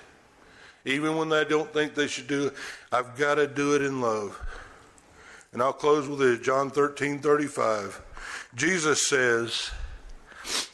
Even 0.85 1.17
when 1.17 1.27
they 1.27 1.43
don't 1.43 1.73
think 1.73 1.93
they 1.93 2.07
should 2.07 2.27
do 2.27 2.47
it, 2.47 2.53
I've 2.89 3.17
got 3.17 3.35
to 3.35 3.45
do 3.45 3.75
it 3.75 3.81
in 3.81 3.99
love. 3.99 4.41
And 5.51 5.61
I'll 5.61 5.73
close 5.73 6.07
with 6.07 6.19
this 6.19 6.39
John 6.39 6.69
13 6.69 7.19
35. 7.19 8.01
Jesus 8.55 9.05
says, 9.05 9.71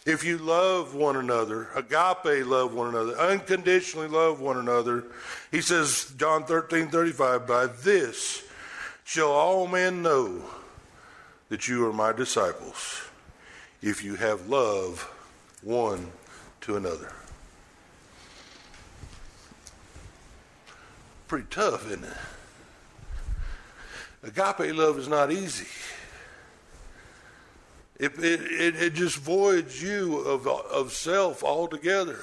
if 0.06 0.24
you 0.24 0.38
love 0.38 0.95
one 0.95 1.16
another, 1.16 1.70
agape 1.76 2.45
love 2.45 2.74
one 2.74 2.89
another, 2.89 3.18
unconditionally 3.18 4.08
love 4.08 4.41
one 4.41 4.58
another, 4.58 5.06
he 5.51 5.62
says, 5.62 6.14
John 6.18 6.43
13 6.43 6.89
35, 6.89 7.47
by 7.47 7.68
this 7.68 8.43
shall 9.06 9.32
all 9.32 9.68
men 9.68 10.01
know 10.01 10.41
that 11.49 11.68
you 11.68 11.86
are 11.88 11.93
my 11.93 12.12
disciples, 12.12 13.01
if 13.82 14.04
you 14.04 14.16
have 14.16 14.47
love 14.47 15.01
one 15.62 16.12
to 16.62 16.76
another. 16.76 17.14
Pretty 21.28 21.47
tough, 21.49 21.88
isn't 21.88 22.04
it? 22.04 22.18
Agape 24.24 24.76
love 24.76 24.97
is 24.97 25.08
not 25.08 25.32
easy. 25.32 25.68
It, 28.00 28.18
it, 28.18 28.76
it, 28.76 28.94
just 28.96 29.18
voids 29.18 29.82
you 29.82 30.20
of, 30.20 30.48
of 30.48 30.91
self 30.94 31.44
altogether. 31.44 32.20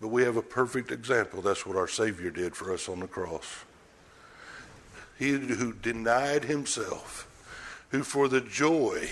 But 0.00 0.08
we 0.08 0.22
have 0.22 0.36
a 0.36 0.42
perfect 0.42 0.90
example. 0.90 1.40
That's 1.42 1.64
what 1.64 1.76
our 1.76 1.88
Savior 1.88 2.30
did 2.30 2.54
for 2.54 2.72
us 2.72 2.88
on 2.88 3.00
the 3.00 3.06
cross. 3.06 3.64
He 5.18 5.30
who 5.30 5.72
denied 5.72 6.44
himself, 6.44 7.28
who 7.90 8.02
for 8.02 8.28
the 8.28 8.40
joy 8.40 9.08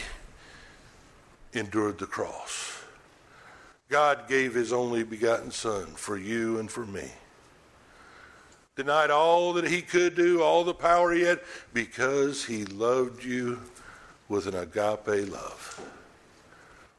endured 1.53 1.99
the 1.99 2.07
cross. 2.07 2.83
God 3.89 4.29
gave 4.29 4.55
his 4.55 4.72
only 4.72 5.03
begotten 5.03 5.51
Son 5.51 5.87
for 5.87 6.16
you 6.16 6.59
and 6.59 6.70
for 6.70 6.85
me. 6.85 7.11
Denied 8.76 9.11
all 9.11 9.55
that 9.55 9.66
he 9.66 9.83
could 9.83 10.14
do, 10.14 10.43
all 10.43 10.64
the 10.64 10.74
power 10.74 11.12
he 11.12 11.22
had, 11.22 11.41
because 11.72 12.45
he 12.45 12.64
loved 12.66 13.24
you 13.24 13.61
with 14.29 14.47
an 14.47 14.55
agape 14.55 15.31
love. 15.31 15.81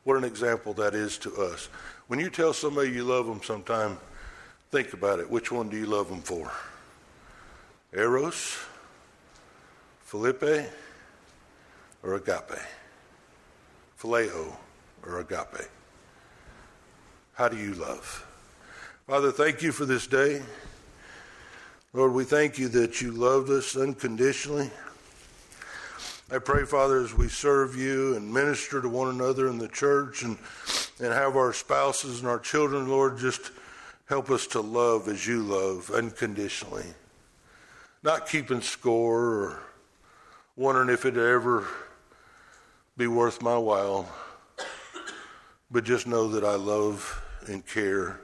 What 0.03 0.17
an 0.17 0.23
example 0.23 0.73
that 0.73 0.95
is 0.95 1.17
to 1.19 1.35
us. 1.35 1.69
When 2.07 2.19
you 2.19 2.29
tell 2.29 2.53
somebody 2.53 2.89
you 2.89 3.03
love 3.03 3.27
them 3.27 3.41
sometime, 3.43 3.99
think 4.71 4.93
about 4.93 5.19
it. 5.19 5.29
Which 5.29 5.51
one 5.51 5.69
do 5.69 5.77
you 5.77 5.85
love 5.85 6.09
them 6.09 6.21
for? 6.21 6.51
Eros, 7.93 8.57
Phileo, 10.09 10.67
or 12.03 12.15
agape? 12.15 12.59
Phileo 13.99 14.55
or 15.05 15.19
agape? 15.19 15.67
How 17.33 17.47
do 17.47 17.57
you 17.57 17.73
love? 17.75 18.25
Father, 19.07 19.31
thank 19.31 19.61
you 19.61 19.71
for 19.71 19.85
this 19.85 20.07
day. 20.07 20.41
Lord, 21.93 22.13
we 22.13 22.23
thank 22.23 22.59
you 22.59 22.67
that 22.69 23.01
you 23.01 23.11
loved 23.11 23.49
us 23.49 23.75
unconditionally. 23.75 24.69
I 26.31 26.37
pray, 26.37 26.63
Father, 26.63 27.01
as 27.01 27.11
we 27.11 27.27
serve 27.27 27.75
you 27.75 28.15
and 28.15 28.31
minister 28.31 28.79
to 28.83 28.87
one 28.87 29.09
another 29.09 29.47
in 29.47 29.57
the 29.57 29.67
church 29.67 30.21
and, 30.21 30.37
and 30.99 31.11
have 31.11 31.35
our 31.35 31.53
spouses 31.53 32.19
and 32.19 32.27
our 32.27 32.37
children, 32.37 32.87
Lord, 32.87 33.17
just 33.17 33.49
help 34.05 34.29
us 34.29 34.45
to 34.47 34.61
love 34.61 35.07
as 35.07 35.25
you 35.25 35.41
love 35.41 35.89
unconditionally. 35.89 36.85
Not 38.03 38.27
keeping 38.29 38.61
score 38.61 39.23
or 39.23 39.63
wondering 40.55 40.89
if 40.89 41.03
it'd 41.03 41.17
ever 41.17 41.67
be 42.95 43.07
worth 43.07 43.41
my 43.41 43.57
while, 43.57 44.07
but 45.71 45.83
just 45.83 46.05
know 46.05 46.27
that 46.27 46.43
I 46.43 46.53
love 46.53 47.23
and 47.47 47.65
care 47.65 48.21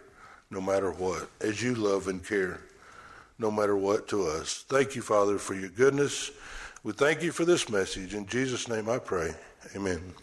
no 0.52 0.62
matter 0.62 0.92
what, 0.92 1.28
as 1.42 1.64
you 1.64 1.74
love 1.74 2.08
and 2.08 2.24
care 2.24 2.62
no 3.40 3.50
matter 3.50 3.76
what 3.76 4.08
to 4.10 4.28
us. 4.28 4.64
Thank 4.70 4.96
you, 4.96 5.02
Father, 5.02 5.40
for 5.40 5.56
your 5.56 5.70
goodness. 5.70 6.30
We 6.86 6.94
thank 6.94 7.24
you 7.24 7.32
for 7.32 7.46
this 7.46 7.68
message. 7.68 8.14
In 8.14 8.28
Jesus' 8.28 8.68
name 8.68 8.90
I 8.90 9.00
pray. 9.00 9.34
Amen. 9.76 10.14